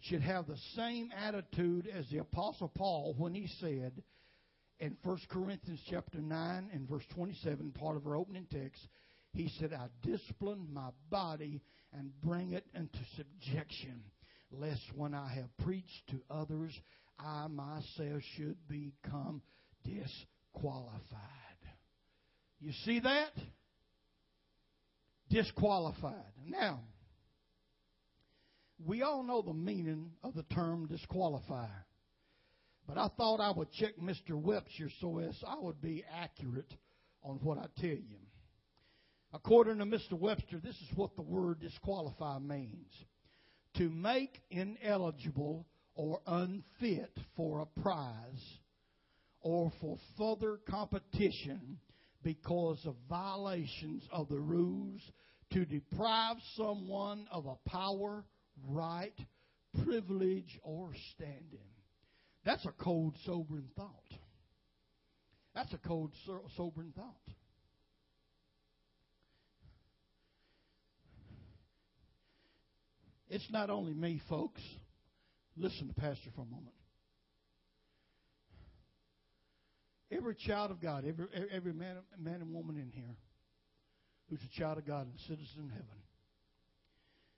should 0.00 0.22
have 0.22 0.46
the 0.46 0.58
same 0.74 1.10
attitude 1.16 1.86
as 1.86 2.04
the 2.10 2.18
apostle 2.18 2.68
Paul 2.68 3.14
when 3.16 3.34
he 3.34 3.48
said 3.60 4.02
in 4.80 4.96
1 5.04 5.18
Corinthians 5.28 5.80
chapter 5.88 6.20
9 6.20 6.70
and 6.72 6.88
verse 6.88 7.04
27, 7.14 7.70
part 7.70 7.96
of 7.96 8.06
our 8.06 8.16
opening 8.16 8.46
text, 8.50 8.80
he 9.32 9.48
said, 9.60 9.72
I 9.72 9.86
discipline 10.02 10.66
my 10.72 10.88
body 11.08 11.62
and 11.92 12.10
bring 12.20 12.52
it 12.52 12.66
into 12.74 12.98
subjection, 13.16 14.02
lest 14.50 14.82
when 14.96 15.14
I 15.14 15.32
have 15.34 15.56
preached 15.58 16.08
to 16.10 16.20
others, 16.28 16.72
I 17.18 17.46
myself 17.46 18.22
should 18.36 18.56
become 18.68 19.40
disqualified. 20.52 21.00
You 22.60 22.72
see 22.84 23.00
that? 23.00 23.32
Disqualified. 25.30 26.14
Now, 26.46 26.80
we 28.84 29.02
all 29.02 29.22
know 29.22 29.42
the 29.42 29.52
meaning 29.52 30.10
of 30.22 30.34
the 30.34 30.42
term 30.54 30.86
disqualify. 30.86 31.68
But 32.86 32.98
I 32.98 33.08
thought 33.16 33.40
I 33.40 33.56
would 33.56 33.70
check 33.72 33.96
Mr. 34.02 34.32
Webster 34.32 34.88
so 35.00 35.18
as 35.18 35.36
I 35.46 35.56
would 35.58 35.80
be 35.80 36.04
accurate 36.12 36.72
on 37.22 37.36
what 37.42 37.58
I 37.58 37.66
tell 37.80 37.90
you. 37.90 38.18
According 39.32 39.78
to 39.78 39.84
Mr. 39.84 40.12
Webster, 40.12 40.60
this 40.62 40.74
is 40.74 40.96
what 40.96 41.16
the 41.16 41.22
word 41.22 41.60
disqualify 41.60 42.38
means 42.38 42.92
to 43.76 43.88
make 43.88 44.42
ineligible 44.50 45.64
or 45.94 46.20
unfit 46.26 47.16
for 47.34 47.60
a 47.60 47.80
prize 47.80 48.58
or 49.42 49.72
for 49.80 49.98
further 50.16 50.58
competition 50.68 51.78
because 52.22 52.78
of 52.86 52.94
violations 53.08 54.02
of 54.12 54.28
the 54.28 54.38
rules 54.38 55.00
to 55.52 55.64
deprive 55.64 56.36
someone 56.56 57.26
of 57.30 57.46
a 57.46 57.68
power, 57.68 58.24
right, 58.68 59.14
privilege, 59.84 60.58
or 60.62 60.92
standing. 61.14 61.68
That's 62.44 62.64
a 62.66 62.72
cold, 62.72 63.16
sobering 63.24 63.68
thought. 63.76 63.90
That's 65.54 65.72
a 65.72 65.78
cold, 65.78 66.12
sobering 66.56 66.92
thought. 66.96 67.16
It's 73.28 73.50
not 73.50 73.70
only 73.70 73.94
me, 73.94 74.20
folks. 74.28 74.60
Listen 75.56 75.88
to 75.88 75.94
Pastor 75.94 76.30
for 76.34 76.42
a 76.42 76.46
moment. 76.46 76.74
Every 80.14 80.34
child 80.34 80.70
of 80.70 80.80
God, 80.80 81.04
every, 81.06 81.26
every 81.50 81.72
man, 81.72 81.96
man 82.18 82.40
and 82.42 82.52
woman 82.52 82.76
in 82.76 82.90
here 82.92 83.16
who's 84.28 84.40
a 84.42 84.60
child 84.60 84.78
of 84.78 84.86
God 84.86 85.06
and 85.06 85.14
a 85.14 85.22
citizen 85.22 85.64
of 85.64 85.70
heaven, 85.70 86.02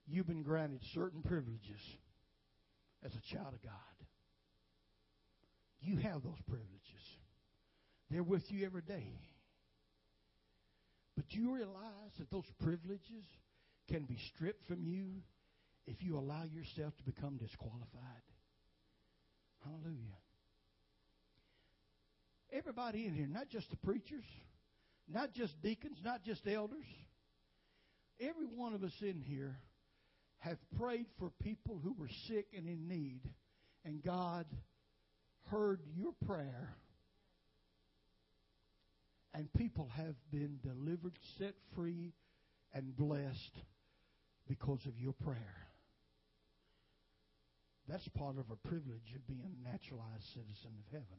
you've 0.07 0.27
been 0.27 0.43
granted 0.43 0.81
certain 0.93 1.23
privileges 1.23 1.81
as 3.05 3.13
a 3.13 3.35
child 3.35 3.55
of 3.55 3.63
God. 3.63 3.73
You 5.81 5.99
have 5.99 6.23
those 6.23 6.41
privileges. 6.49 6.71
They're 8.11 8.23
with 8.23 8.51
you 8.51 8.67
every 8.67 8.83
day. 8.83 9.21
But 11.17 11.27
you 11.29 11.55
realize 11.55 12.13
that 12.19 12.31
those 12.31 12.51
privileges 12.61 13.25
can 13.89 14.05
be 14.05 14.19
stripped 14.35 14.67
from 14.67 14.85
you 14.85 15.23
if 15.87 16.03
you 16.03 16.19
allow 16.19 16.43
yourself 16.45 16.97
to 16.97 17.05
become 17.05 17.37
disqualified. 17.37 18.25
Hallelujah. 19.63 20.24
Everybody 22.57 23.07
in 23.07 23.15
here, 23.15 23.27
not 23.27 23.49
just 23.49 23.69
the 23.71 23.77
preachers, 23.79 24.25
not 25.09 25.33
just 25.33 25.61
deacons, 25.61 25.99
not 26.05 26.23
just 26.23 26.47
elders, 26.47 26.87
every 28.21 28.47
one 28.47 28.75
of 28.75 28.85
us 28.85 28.95
in 29.01 29.21
here 29.21 29.59
have 30.39 30.59
prayed 30.79 31.07
for 31.19 31.31
people 31.43 31.81
who 31.83 31.95
were 31.99 32.11
sick 32.29 32.47
and 32.57 32.69
in 32.69 32.87
need, 32.87 33.23
and 33.85 34.05
God 34.05 34.47
heard 35.51 35.81
your 35.97 36.13
prayer, 36.27 36.77
and 39.35 39.53
people 39.55 39.91
have 39.97 40.15
been 40.31 40.61
delivered, 40.63 41.19
set 41.39 41.55
free, 41.75 42.13
and 42.73 42.97
blessed 42.97 43.57
because 44.49 44.85
of 44.87 44.99
your 44.99 45.13
prayer. 45.13 45.57
That's 47.89 48.07
part 48.09 48.39
of 48.39 48.45
a 48.51 48.69
privilege 48.69 49.13
of 49.17 49.27
being 49.27 49.43
a 49.43 49.69
naturalized 49.69 50.27
citizen 50.33 50.71
of 50.79 50.93
heaven. 50.93 51.19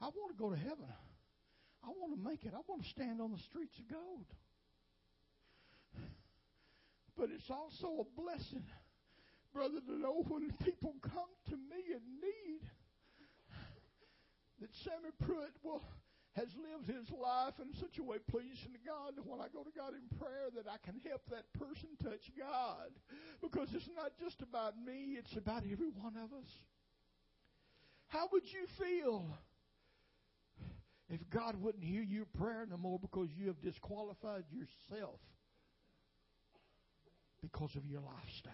I 0.00 0.06
want 0.06 0.36
to 0.36 0.38
go 0.38 0.50
to 0.50 0.56
heaven. 0.56 0.90
I 1.82 1.88
want 1.88 2.16
to 2.16 2.28
make 2.28 2.44
it. 2.44 2.52
I 2.54 2.60
want 2.66 2.82
to 2.82 2.88
stand 2.88 3.20
on 3.20 3.32
the 3.32 3.38
streets 3.38 3.78
of 3.78 3.88
gold. 3.88 4.26
But 7.16 7.28
it's 7.30 7.50
also 7.50 8.06
a 8.06 8.20
blessing 8.20 8.64
brother, 9.54 9.78
to 9.86 9.98
know 9.98 10.26
when 10.26 10.50
people 10.64 10.94
come 11.00 11.30
to 11.48 11.56
me 11.56 11.94
in 11.94 12.02
need 12.18 12.60
that 14.60 14.74
Sammy 14.82 15.14
Pruitt 15.22 15.54
will 15.62 15.80
has 16.34 16.50
lived 16.58 16.90
his 16.90 17.06
life 17.14 17.54
in 17.62 17.70
such 17.78 17.94
a 17.98 18.02
way 18.02 18.18
pleasing 18.26 18.74
to 18.74 18.82
God 18.82 19.14
that 19.14 19.24
when 19.24 19.38
I 19.38 19.46
go 19.54 19.62
to 19.62 19.70
God 19.70 19.94
in 19.94 20.18
prayer 20.18 20.50
that 20.58 20.66
I 20.66 20.82
can 20.82 20.98
help 21.06 21.22
that 21.30 21.46
person 21.54 21.86
touch 22.02 22.26
God. 22.34 22.90
Because 23.40 23.68
it's 23.72 23.88
not 23.94 24.10
just 24.18 24.42
about 24.42 24.74
me, 24.74 25.14
it's 25.14 25.36
about 25.36 25.62
every 25.62 25.94
one 25.94 26.18
of 26.18 26.34
us. 26.34 26.50
How 28.08 28.26
would 28.32 28.42
you 28.50 28.66
feel 28.82 29.30
if 31.14 31.20
God 31.30 31.54
wouldn't 31.62 31.84
hear 31.84 32.02
your 32.02 32.24
prayer 32.38 32.66
no 32.68 32.76
more 32.76 32.98
because 32.98 33.28
you 33.38 33.46
have 33.46 33.60
disqualified 33.62 34.44
yourself 34.50 35.20
because 37.40 37.70
of 37.76 37.86
your 37.86 38.00
lifestyle? 38.00 38.52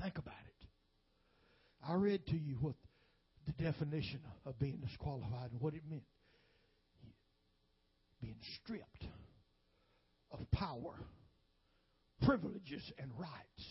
Think 0.00 0.18
about 0.18 0.34
it. 0.34 0.66
I 1.88 1.94
read 1.94 2.26
to 2.26 2.36
you 2.36 2.56
what 2.60 2.74
the 3.46 3.52
definition 3.62 4.20
of 4.46 4.58
being 4.58 4.78
disqualified 4.84 5.52
and 5.52 5.60
what 5.60 5.74
it 5.74 5.82
meant. 5.88 6.02
Being 8.20 8.38
stripped 8.62 9.04
of 10.32 10.50
power, 10.50 10.94
privileges, 12.22 12.82
and 12.98 13.10
rights 13.18 13.64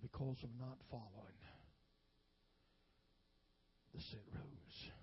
because 0.00 0.36
of 0.42 0.50
not 0.60 0.78
following 0.90 1.38
the 3.94 4.00
set 4.10 4.20
rules. 4.32 4.97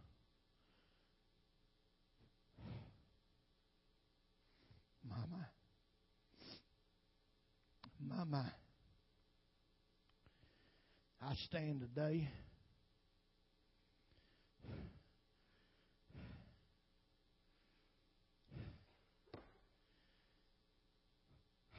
My, 8.07 8.23
my. 8.23 8.45
I 11.21 11.33
stand 11.35 11.81
today. 11.81 12.29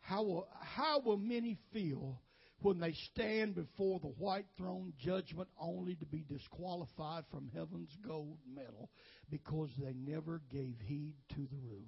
How 0.02 0.24
will, 0.24 0.48
how 0.60 1.00
will 1.00 1.18
many 1.18 1.58
feel 1.72 2.20
when 2.62 2.80
they 2.80 2.94
stand 3.14 3.56
before 3.56 4.00
the 4.00 4.08
white 4.08 4.46
throne 4.58 4.94
judgment 5.00 5.48
only 5.60 5.96
to 5.96 6.06
be 6.06 6.26
disqualified 6.30 7.24
from 7.32 7.50
heaven's 7.54 7.96
gold 8.06 8.38
medal 8.54 8.90
because 9.30 9.70
they 9.82 9.94
never 9.94 10.42
gave 10.52 10.76
heed 10.86 11.16
to 11.30 11.42
the 11.42 11.58
rules? 11.64 11.86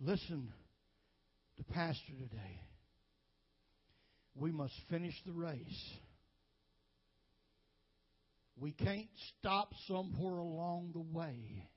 Listen 0.00 0.52
to 1.58 1.64
Pastor 1.64 2.12
today. 2.12 2.60
We 4.34 4.50
must 4.50 4.74
finish 4.90 5.14
the 5.26 5.32
race. 5.32 5.90
We 8.58 8.72
can't 8.72 9.08
stop 9.38 9.72
somewhere 9.86 10.38
along 10.38 10.90
the 10.94 11.18
way. 11.18 11.68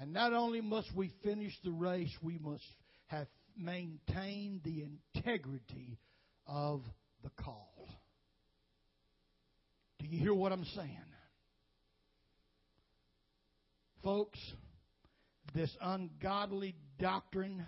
And 0.00 0.12
not 0.12 0.32
only 0.32 0.60
must 0.60 0.94
we 0.94 1.10
finish 1.24 1.52
the 1.64 1.72
race, 1.72 2.14
we 2.22 2.38
must 2.38 2.62
have 3.08 3.26
maintained 3.56 4.60
the 4.64 4.84
integrity 5.14 5.98
of 6.46 6.82
the 7.22 7.30
call. 7.42 7.88
Do 9.98 10.06
you 10.06 10.18
hear 10.20 10.34
what 10.34 10.52
I'm 10.52 10.64
saying? 10.76 10.96
Folks, 14.04 14.38
this 15.54 15.74
ungodly 15.80 16.76
doctrine. 17.00 17.66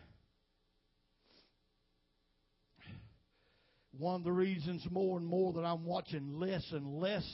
One 3.98 4.16
of 4.16 4.24
the 4.24 4.32
reasons 4.32 4.86
more 4.90 5.18
and 5.18 5.26
more 5.26 5.52
that 5.54 5.64
I'm 5.64 5.84
watching 5.84 6.38
less 6.38 6.64
and 6.70 7.00
less 7.00 7.24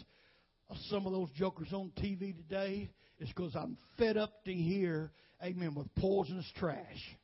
of 0.71 0.77
some 0.89 1.07
of 1.07 1.13
those 1.13 1.31
jokers 1.37 1.69
on 1.73 1.93
TV 2.01 2.35
today 2.35 2.89
is 3.21 3.29
because 3.29 3.55
I'm 3.55 3.77
fed 3.99 4.17
up 4.17 4.45
to 4.47 4.53
hear, 4.53 5.13
amen, 5.43 5.75
with 5.75 5.95
poisonous 5.97 6.51
trash. 6.57 7.17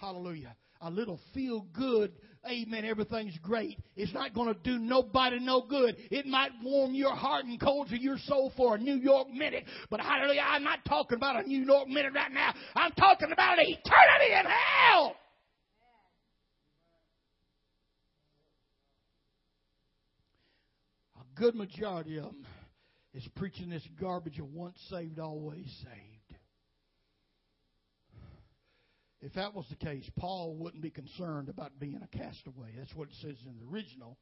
Hallelujah. 0.00 0.54
A 0.82 0.90
little 0.90 1.18
feel 1.32 1.66
good, 1.72 2.12
amen, 2.46 2.84
everything's 2.84 3.36
great. 3.38 3.78
It's 3.96 4.12
not 4.12 4.34
going 4.34 4.52
to 4.52 4.60
do 4.62 4.78
nobody 4.78 5.38
no 5.40 5.62
good. 5.62 5.96
It 6.10 6.26
might 6.26 6.50
warm 6.62 6.94
your 6.94 7.14
heart 7.14 7.46
and 7.46 7.58
cold 7.58 7.88
to 7.88 7.98
your 7.98 8.18
soul 8.18 8.52
for 8.56 8.74
a 8.74 8.78
New 8.78 8.96
York 8.96 9.30
minute. 9.30 9.64
But 9.90 10.00
hallelujah, 10.00 10.44
I'm 10.46 10.64
not 10.64 10.84
talking 10.86 11.16
about 11.16 11.42
a 11.42 11.48
New 11.48 11.64
York 11.64 11.88
minute 11.88 12.12
right 12.14 12.30
now. 12.30 12.52
I'm 12.74 12.92
talking 12.92 13.32
about 13.32 13.58
eternity 13.58 14.32
in 14.32 14.44
hell. 14.44 15.16
A 21.18 21.40
good 21.40 21.54
majority 21.54 22.18
of 22.18 22.24
them 22.24 22.46
is 23.14 23.26
preaching 23.34 23.70
this 23.70 23.86
garbage 23.98 24.38
of 24.38 24.52
once 24.52 24.78
saved, 24.90 25.18
always 25.18 25.64
saved. 25.82 26.15
If 29.26 29.32
that 29.32 29.54
was 29.54 29.66
the 29.68 29.74
case, 29.74 30.08
Paul 30.16 30.54
wouldn't 30.54 30.84
be 30.84 30.90
concerned 30.90 31.48
about 31.48 31.80
being 31.80 32.00
a 32.00 32.16
castaway. 32.16 32.70
That's 32.78 32.94
what 32.94 33.08
it 33.08 33.14
says 33.20 33.34
in 33.44 33.58
the 33.58 33.66
original 33.68 34.16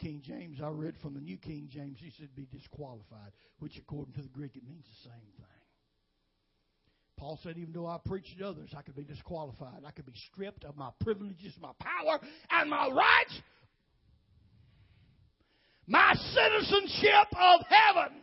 King 0.00 0.22
James. 0.24 0.60
I 0.64 0.68
read 0.68 0.94
from 1.02 1.12
the 1.12 1.20
New 1.20 1.36
King 1.36 1.68
James, 1.70 1.98
he 2.00 2.10
said 2.18 2.34
be 2.34 2.48
disqualified, 2.50 3.32
which 3.58 3.76
according 3.76 4.14
to 4.14 4.22
the 4.22 4.30
Greek 4.30 4.56
it 4.56 4.66
means 4.66 4.86
the 4.86 5.10
same 5.10 5.28
thing. 5.36 5.46
Paul 7.18 7.38
said, 7.42 7.58
even 7.58 7.74
though 7.74 7.86
I 7.86 7.98
preached 8.02 8.38
to 8.38 8.48
others, 8.48 8.70
I 8.74 8.80
could 8.80 8.96
be 8.96 9.04
disqualified. 9.04 9.82
I 9.86 9.90
could 9.90 10.06
be 10.06 10.14
stripped 10.32 10.64
of 10.64 10.74
my 10.74 10.88
privileges, 11.00 11.52
my 11.60 11.72
power, 11.78 12.18
and 12.50 12.70
my 12.70 12.88
rights, 12.88 13.38
my 15.86 16.14
citizenship 16.14 17.28
of 17.32 17.60
heaven 17.68 18.22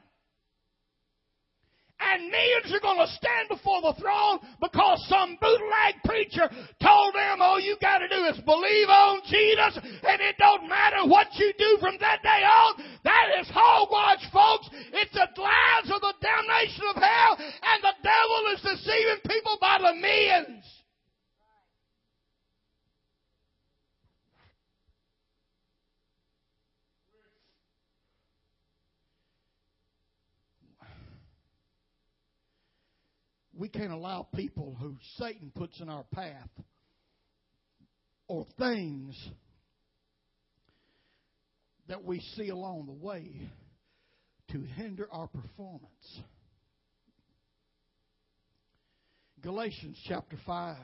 and 2.14 2.30
millions 2.30 2.70
are 2.70 2.80
going 2.86 3.02
to 3.02 3.10
stand 3.18 3.50
before 3.50 3.82
the 3.82 3.98
throne 3.98 4.38
because 4.62 5.02
some 5.10 5.34
bootleg 5.42 5.98
preacher 6.06 6.46
told 6.78 7.12
them 7.18 7.42
all 7.42 7.60
you 7.60 7.76
got 7.82 8.00
to 8.00 8.08
do 8.08 8.22
is 8.30 8.38
believe 8.46 8.90
on 8.90 9.22
Jesus 9.26 9.82
and 9.82 10.22
it 10.22 10.38
don't 10.38 10.70
matter 10.70 11.10
what 11.10 11.28
you 11.36 11.52
do 11.58 11.78
from 11.82 11.98
that 12.00 12.22
day 12.22 12.46
on. 12.46 12.78
That 13.04 13.42
is 13.42 13.50
hogwash, 13.50 14.22
folks. 14.30 14.70
It's 14.94 15.14
the 15.14 15.26
lies 15.42 15.90
of 15.90 16.02
the 16.02 16.14
damnation 16.22 16.86
of 16.94 17.02
hell 17.02 17.34
and 17.42 17.80
the 17.82 17.98
devil 18.06 18.42
is 18.54 18.62
deceiving 18.62 19.26
people 19.26 19.58
by 19.60 19.82
the 19.82 19.98
millions. 19.98 20.83
We 33.64 33.70
can't 33.70 33.94
allow 33.94 34.28
people 34.36 34.76
who 34.82 34.98
Satan 35.18 35.50
puts 35.56 35.80
in 35.80 35.88
our 35.88 36.04
path 36.14 36.50
or 38.28 38.46
things 38.60 39.18
that 41.88 42.04
we 42.04 42.20
see 42.36 42.50
along 42.50 42.88
the 42.88 42.92
way 42.92 43.40
to 44.52 44.60
hinder 44.76 45.08
our 45.14 45.30
performance. 45.30 46.20
Galatians 49.42 49.98
chapter 50.10 50.36
5. 50.46 50.76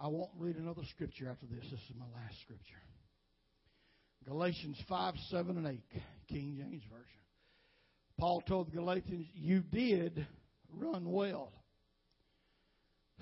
I 0.00 0.08
won't 0.08 0.30
read 0.38 0.56
another 0.56 0.84
scripture 0.94 1.28
after 1.28 1.44
this. 1.44 1.70
This 1.70 1.80
is 1.90 1.96
my 1.98 2.06
last 2.18 2.40
scripture. 2.40 2.80
Galatians 4.26 4.78
5, 4.88 5.14
7, 5.28 5.58
and 5.58 5.66
8, 5.66 6.02
King 6.26 6.56
James 6.58 6.84
Version. 6.90 7.20
Paul 8.18 8.40
told 8.48 8.68
the 8.68 8.76
Galatians, 8.76 9.26
You 9.34 9.60
did 9.60 10.26
run 10.74 11.12
well. 11.12 11.52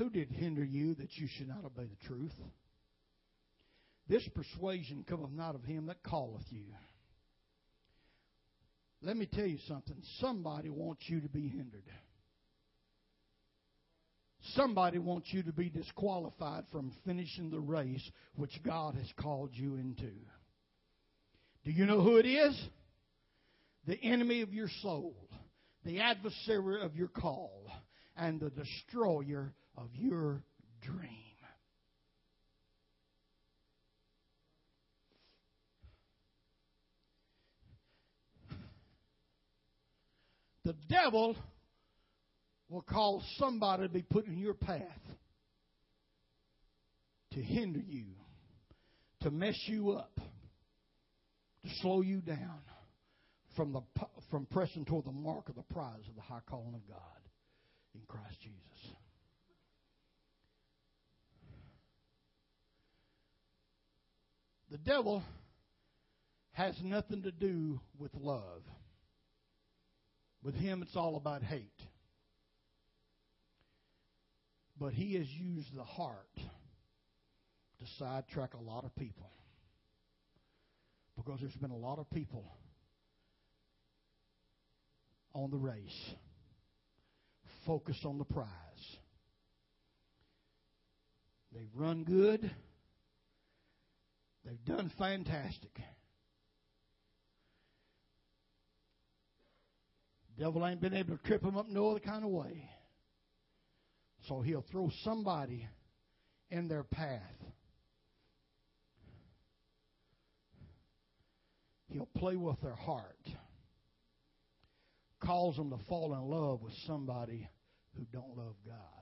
Who 0.00 0.08
did 0.08 0.30
hinder 0.30 0.64
you 0.64 0.94
that 0.94 1.18
you 1.18 1.28
should 1.36 1.48
not 1.48 1.62
obey 1.62 1.84
the 1.84 2.06
truth? 2.08 2.32
This 4.08 4.26
persuasion 4.34 5.04
cometh 5.06 5.30
not 5.30 5.54
of 5.54 5.62
him 5.62 5.86
that 5.88 6.02
calleth 6.02 6.46
you. 6.48 6.64
Let 9.02 9.18
me 9.18 9.26
tell 9.26 9.44
you 9.44 9.58
something. 9.68 9.96
Somebody 10.18 10.70
wants 10.70 11.02
you 11.06 11.20
to 11.20 11.28
be 11.28 11.48
hindered. 11.48 11.84
Somebody 14.54 14.96
wants 14.96 15.28
you 15.34 15.42
to 15.42 15.52
be 15.52 15.68
disqualified 15.68 16.64
from 16.72 16.92
finishing 17.04 17.50
the 17.50 17.60
race 17.60 18.10
which 18.36 18.58
God 18.64 18.94
has 18.94 19.12
called 19.20 19.50
you 19.52 19.74
into. 19.74 20.12
Do 21.62 21.72
you 21.72 21.84
know 21.84 22.00
who 22.00 22.16
it 22.16 22.26
is? 22.26 22.58
The 23.86 24.02
enemy 24.02 24.40
of 24.40 24.54
your 24.54 24.68
soul, 24.80 25.14
the 25.84 26.00
adversary 26.00 26.80
of 26.80 26.96
your 26.96 27.08
call, 27.08 27.66
and 28.16 28.40
the 28.40 28.48
destroyer 28.48 29.52
of 29.80 29.88
your 29.94 30.42
dream. 30.82 31.08
The 40.64 40.74
devil 40.88 41.36
will 42.68 42.82
cause 42.82 43.22
somebody 43.38 43.84
to 43.84 43.88
be 43.88 44.02
put 44.02 44.26
in 44.26 44.38
your 44.38 44.54
path 44.54 44.82
to 47.32 47.40
hinder 47.40 47.80
you, 47.80 48.04
to 49.22 49.30
mess 49.30 49.58
you 49.66 49.92
up, 49.92 50.14
to 50.16 51.68
slow 51.80 52.02
you 52.02 52.20
down 52.20 52.60
from 53.56 53.72
the 53.72 53.80
from 54.30 54.46
pressing 54.46 54.84
toward 54.84 55.06
the 55.06 55.12
mark 55.12 55.48
of 55.48 55.56
the 55.56 55.62
prize 55.74 56.06
of 56.08 56.14
the 56.14 56.22
high 56.22 56.40
calling 56.48 56.74
of 56.74 56.86
God 56.86 57.20
in 57.94 58.00
Christ 58.06 58.36
Jesus. 58.42 58.96
The 64.70 64.78
devil 64.78 65.22
has 66.52 66.74
nothing 66.82 67.22
to 67.22 67.32
do 67.32 67.80
with 67.98 68.14
love. 68.14 68.62
With 70.42 70.54
him, 70.54 70.82
it's 70.82 70.96
all 70.96 71.16
about 71.16 71.42
hate. 71.42 71.82
But 74.78 74.92
he 74.92 75.14
has 75.14 75.26
used 75.26 75.74
the 75.76 75.82
heart 75.82 76.30
to 76.36 77.86
sidetrack 77.98 78.54
a 78.54 78.62
lot 78.62 78.84
of 78.84 78.94
people. 78.94 79.30
Because 81.16 81.40
there's 81.40 81.56
been 81.56 81.70
a 81.70 81.76
lot 81.76 81.98
of 81.98 82.08
people 82.10 82.44
on 85.34 85.50
the 85.50 85.56
race, 85.56 86.14
focused 87.66 88.04
on 88.04 88.18
the 88.18 88.24
prize. 88.24 88.46
They've 91.52 91.68
run 91.74 92.04
good 92.04 92.50
They've 94.50 94.76
done 94.76 94.90
fantastic. 94.98 95.70
Devil 100.36 100.66
ain't 100.66 100.80
been 100.80 100.94
able 100.94 101.16
to 101.16 101.22
trip 101.22 101.42
them 101.42 101.56
up 101.56 101.68
no 101.68 101.90
other 101.90 102.00
kind 102.00 102.24
of 102.24 102.30
way. 102.30 102.68
So 104.26 104.40
he'll 104.40 104.64
throw 104.72 104.90
somebody 105.04 105.68
in 106.50 106.66
their 106.66 106.82
path. 106.82 107.20
He'll 111.92 112.08
play 112.16 112.34
with 112.34 112.60
their 112.60 112.74
heart. 112.74 113.28
Cause 115.20 115.56
them 115.56 115.70
to 115.70 115.78
fall 115.88 116.14
in 116.14 116.22
love 116.22 116.60
with 116.62 116.72
somebody 116.86 117.48
who 117.96 118.04
don't 118.12 118.36
love 118.36 118.54
God. 118.66 118.99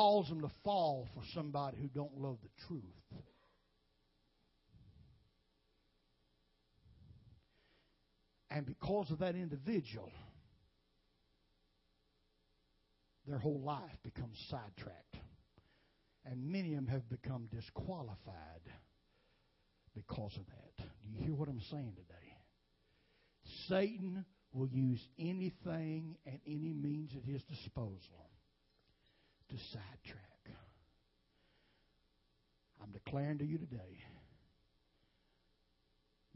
Cause 0.00 0.30
them 0.30 0.40
to 0.40 0.50
fall 0.64 1.06
for 1.14 1.22
somebody 1.34 1.76
who 1.76 1.86
don't 1.88 2.16
love 2.16 2.38
the 2.42 2.48
truth. 2.66 2.82
And 8.50 8.64
because 8.64 9.10
of 9.10 9.18
that 9.18 9.34
individual, 9.34 10.10
their 13.26 13.38
whole 13.38 13.60
life 13.60 13.98
becomes 14.02 14.38
sidetracked. 14.48 15.16
And 16.24 16.50
many 16.50 16.72
of 16.72 16.76
them 16.76 16.86
have 16.86 17.08
become 17.10 17.48
disqualified 17.54 18.64
because 19.94 20.32
of 20.36 20.46
that. 20.46 20.86
Do 21.02 21.10
you 21.10 21.24
hear 21.24 21.34
what 21.34 21.48
I'm 21.50 21.60
saying 21.70 21.92
today? 21.92 22.36
Satan 23.68 24.24
will 24.54 24.68
use 24.68 25.00
anything 25.18 26.16
and 26.24 26.40
any 26.46 26.72
means 26.72 27.10
at 27.14 27.30
his 27.30 27.42
disposal 27.42 28.30
to 29.50 29.56
sidetrack. 29.72 30.26
I'm 32.82 32.90
declaring 32.92 33.38
to 33.38 33.44
you 33.44 33.58
today 33.58 34.00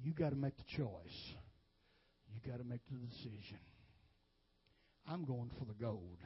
you 0.04 0.12
got 0.12 0.30
to 0.30 0.36
make 0.36 0.56
the 0.56 0.76
choice. 0.76 1.34
You 2.28 2.50
got 2.50 2.58
to 2.58 2.64
make 2.64 2.80
the 2.90 2.98
decision. 2.98 3.58
I'm 5.08 5.24
going 5.24 5.50
for 5.58 5.64
the 5.64 5.74
gold, 5.74 6.18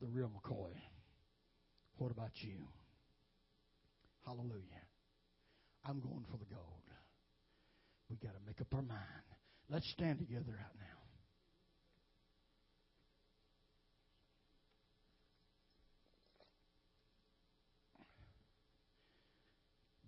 the 0.00 0.06
real 0.06 0.30
McCoy. 0.30 0.72
What 1.98 2.10
about 2.10 2.30
you? 2.40 2.56
Hallelujah. 4.24 4.82
I'm 5.84 6.00
going 6.00 6.24
for 6.30 6.38
the 6.38 6.46
gold. 6.54 6.88
We 8.08 8.16
got 8.16 8.34
to 8.34 8.40
make 8.46 8.60
up 8.60 8.72
our 8.74 8.82
mind. 8.82 9.26
Let's 9.68 9.88
stand 9.90 10.18
together 10.18 10.52
right 10.52 10.76
now. 10.78 11.01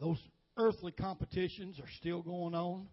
Those 0.01 0.19
earthly 0.57 0.93
competitions 0.93 1.79
are 1.81 1.91
still 1.99 2.23
going 2.23 2.55
on. 2.55 2.89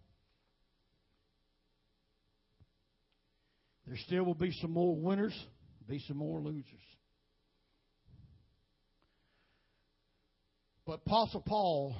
There 3.86 3.96
still 3.96 4.24
will 4.24 4.34
be 4.34 4.52
some 4.60 4.70
more 4.70 4.94
winners, 4.94 5.36
be 5.88 5.98
some 6.06 6.16
more 6.16 6.40
losers. 6.40 6.64
But 10.86 11.00
Apostle 11.06 11.42
Paul 11.46 11.96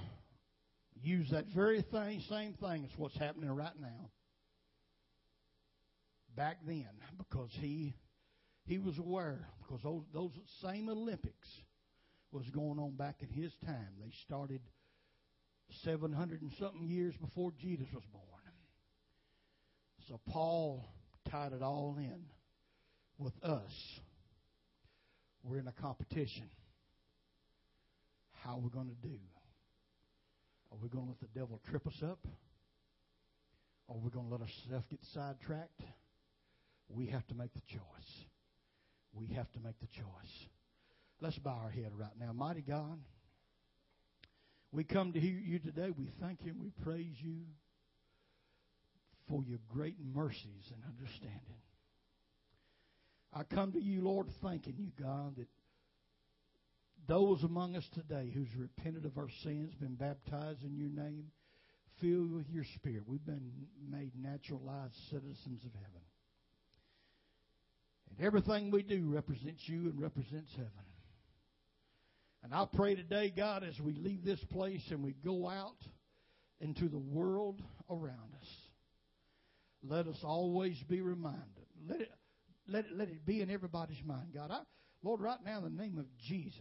used 1.03 1.33
that 1.33 1.47
very 1.55 1.83
thing, 1.83 2.23
same 2.29 2.55
thing 2.55 2.85
as 2.85 2.91
what's 2.97 3.17
happening 3.19 3.51
right 3.51 3.79
now. 3.81 4.11
Back 6.37 6.59
then, 6.67 6.89
because 7.19 7.51
he 7.61 7.95
he 8.65 8.79
was 8.79 8.97
aware, 8.99 9.47
because 9.61 9.83
those 9.83 10.05
those 10.15 10.33
same 10.65 10.89
Olympics 10.89 11.49
was 12.31 12.49
going 12.55 12.79
on 12.79 12.97
back 12.97 13.17
in 13.21 13.29
his 13.29 13.53
time. 13.67 13.89
They 14.01 14.11
started 14.25 14.63
seven 15.85 16.12
hundred 16.12 16.43
and 16.43 16.53
something 16.59 16.85
years 16.85 17.14
before 17.16 17.53
Jesus 17.61 17.87
was 17.93 18.05
born. 18.12 18.23
So 20.09 20.20
Paul 20.29 20.85
tied 21.31 21.53
it 21.53 21.62
all 21.62 21.97
in 21.99 22.25
with 23.18 23.35
us. 23.43 23.73
We're 25.45 25.59
in 25.59 25.68
a 25.68 25.73
competition. 25.73 26.51
How 28.45 28.55
are 28.55 28.61
we 28.61 28.70
going 28.70 28.89
to 28.89 29.09
do? 29.09 29.18
Are 30.70 30.79
we 30.83 30.89
going 30.89 31.05
to 31.05 31.11
let 31.11 31.20
the 31.20 31.39
devil 31.39 31.61
trip 31.68 31.87
us 31.87 32.03
up? 32.03 32.27
Are 33.89 33.97
we 33.97 34.11
going 34.11 34.27
to 34.27 34.33
let 34.33 34.41
ourselves 34.41 34.87
get 34.91 35.01
sidetracked? 35.14 35.83
We 36.89 37.07
have 37.07 37.27
to 37.29 37.35
make 37.35 37.53
the 37.55 37.61
choice. 37.70 38.27
We 39.12 39.29
have 39.35 39.51
to 39.53 39.61
make 39.61 39.79
the 39.81 39.87
choice. 39.89 40.49
Let's 41.20 41.39
bow 41.39 41.61
our 41.62 41.70
head 41.70 41.93
right 41.97 42.16
now. 42.18 42.33
Mighty 42.33 42.62
God, 42.62 42.99
we 44.73 44.85
come 44.85 45.12
to 45.12 45.20
you 45.20 45.59
today. 45.59 45.91
We 45.97 46.09
thank 46.20 46.41
you 46.45 46.53
and 46.53 46.61
we 46.61 46.70
praise 46.83 47.14
you 47.20 47.43
for 49.29 49.43
your 49.45 49.59
great 49.68 49.97
mercies 50.14 50.73
and 50.73 50.83
understanding. 50.89 51.61
I 53.35 53.45
come 53.45 53.73
to 53.73 53.81
you, 53.81 54.03
Lord, 54.03 54.29
thanking 54.43 54.75
you, 54.79 54.91
God, 55.03 55.37
that 55.37 55.49
those 57.07 57.43
among 57.43 57.77
us 57.77 57.89
today 57.95 58.31
who's 58.33 58.55
repented 58.57 59.05
of 59.05 59.18
our 59.18 59.29
sins, 59.43 59.75
been 59.75 59.95
baptized 59.95 60.64
in 60.64 60.77
your 60.77 60.91
name, 60.91 61.27
filled 62.01 62.33
with 62.33 62.49
your 62.51 62.64
spirit, 62.75 63.03
we've 63.07 63.25
been 63.25 63.53
made 63.91 64.12
naturalized 64.20 64.95
citizens 65.11 65.64
of 65.64 65.73
heaven. 65.75 66.03
And 68.11 68.27
everything 68.27 68.70
we 68.70 68.83
do 68.83 69.07
represents 69.07 69.62
you 69.66 69.83
and 69.83 70.01
represents 70.01 70.51
heaven. 70.57 70.91
And 72.43 72.53
I 72.53 72.66
pray 72.72 72.95
today, 72.95 73.32
God, 73.34 73.62
as 73.62 73.78
we 73.80 73.95
leave 73.95 74.24
this 74.24 74.43
place 74.51 74.82
and 74.90 75.03
we 75.03 75.14
go 75.24 75.49
out 75.49 75.76
into 76.61 76.88
the 76.88 76.99
world 76.99 77.62
around 77.88 78.34
us, 78.40 78.49
let 79.84 80.07
us 80.07 80.18
always 80.24 80.76
be 80.88 81.01
reminded. 81.01 81.66
Let 81.88 82.01
it, 82.01 82.11
let 82.68 82.84
it, 82.86 82.97
let 82.97 83.09
it 83.09 83.24
be 83.24 83.40
in 83.40 83.51
everybody's 83.51 84.03
mind, 84.05 84.28
God. 84.34 84.51
I, 84.51 84.61
Lord, 85.03 85.20
right 85.20 85.38
now 85.45 85.59
in 85.59 85.76
the 85.76 85.82
name 85.82 85.99
of 85.99 86.07
Jesus, 86.28 86.61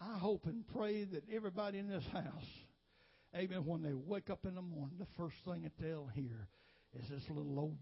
I 0.00 0.18
hope 0.18 0.46
and 0.46 0.66
pray 0.74 1.04
that 1.04 1.24
everybody 1.32 1.78
in 1.78 1.88
this 1.88 2.04
house, 2.12 2.48
amen, 3.34 3.64
when 3.64 3.82
they 3.82 3.94
wake 3.94 4.30
up 4.30 4.44
in 4.44 4.54
the 4.54 4.62
morning, 4.62 4.96
the 4.98 5.06
first 5.16 5.36
thing 5.46 5.62
that 5.62 5.72
they'll 5.80 6.10
hear 6.14 6.48
is 6.98 7.08
this 7.08 7.22
little 7.28 7.58
old, 7.58 7.78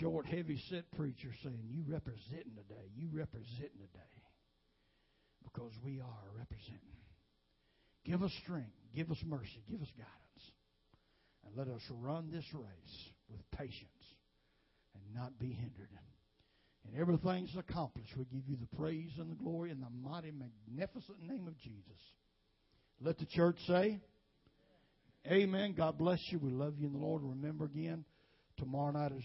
short, 0.00 0.26
heavy 0.26 0.60
set 0.70 0.90
preacher 0.92 1.32
saying, 1.42 1.62
You 1.68 1.82
representing 1.86 2.54
today. 2.56 2.90
You 2.94 3.08
representing 3.12 3.78
today. 3.78 4.21
Because 5.52 5.72
we 5.84 6.00
are 6.00 6.38
representing. 6.38 6.78
Give 8.04 8.22
us 8.22 8.32
strength. 8.42 8.72
Give 8.94 9.10
us 9.10 9.18
mercy. 9.24 9.62
Give 9.70 9.80
us 9.80 9.88
guidance. 9.96 10.50
And 11.46 11.56
let 11.56 11.68
us 11.68 11.82
run 11.90 12.30
this 12.32 12.44
race 12.54 13.12
with 13.30 13.40
patience 13.52 13.88
and 14.94 15.14
not 15.14 15.38
be 15.38 15.52
hindered. 15.52 15.88
And 16.86 17.00
everything's 17.00 17.54
accomplished. 17.56 18.16
We 18.16 18.24
give 18.24 18.48
you 18.48 18.56
the 18.56 18.76
praise 18.76 19.12
and 19.18 19.30
the 19.30 19.36
glory 19.36 19.70
in 19.70 19.80
the 19.80 19.86
mighty, 20.02 20.32
magnificent 20.32 21.22
name 21.22 21.46
of 21.46 21.56
Jesus. 21.58 22.00
Let 23.00 23.18
the 23.18 23.26
church 23.26 23.56
say, 23.66 24.00
Amen. 25.26 25.74
God 25.76 25.98
bless 25.98 26.18
you. 26.30 26.40
We 26.40 26.50
love 26.50 26.74
you 26.78 26.88
in 26.88 26.92
the 26.92 26.98
Lord. 26.98 27.22
Remember 27.22 27.64
again, 27.64 28.04
tomorrow 28.58 28.90
night 28.90 29.12
is 29.12 29.22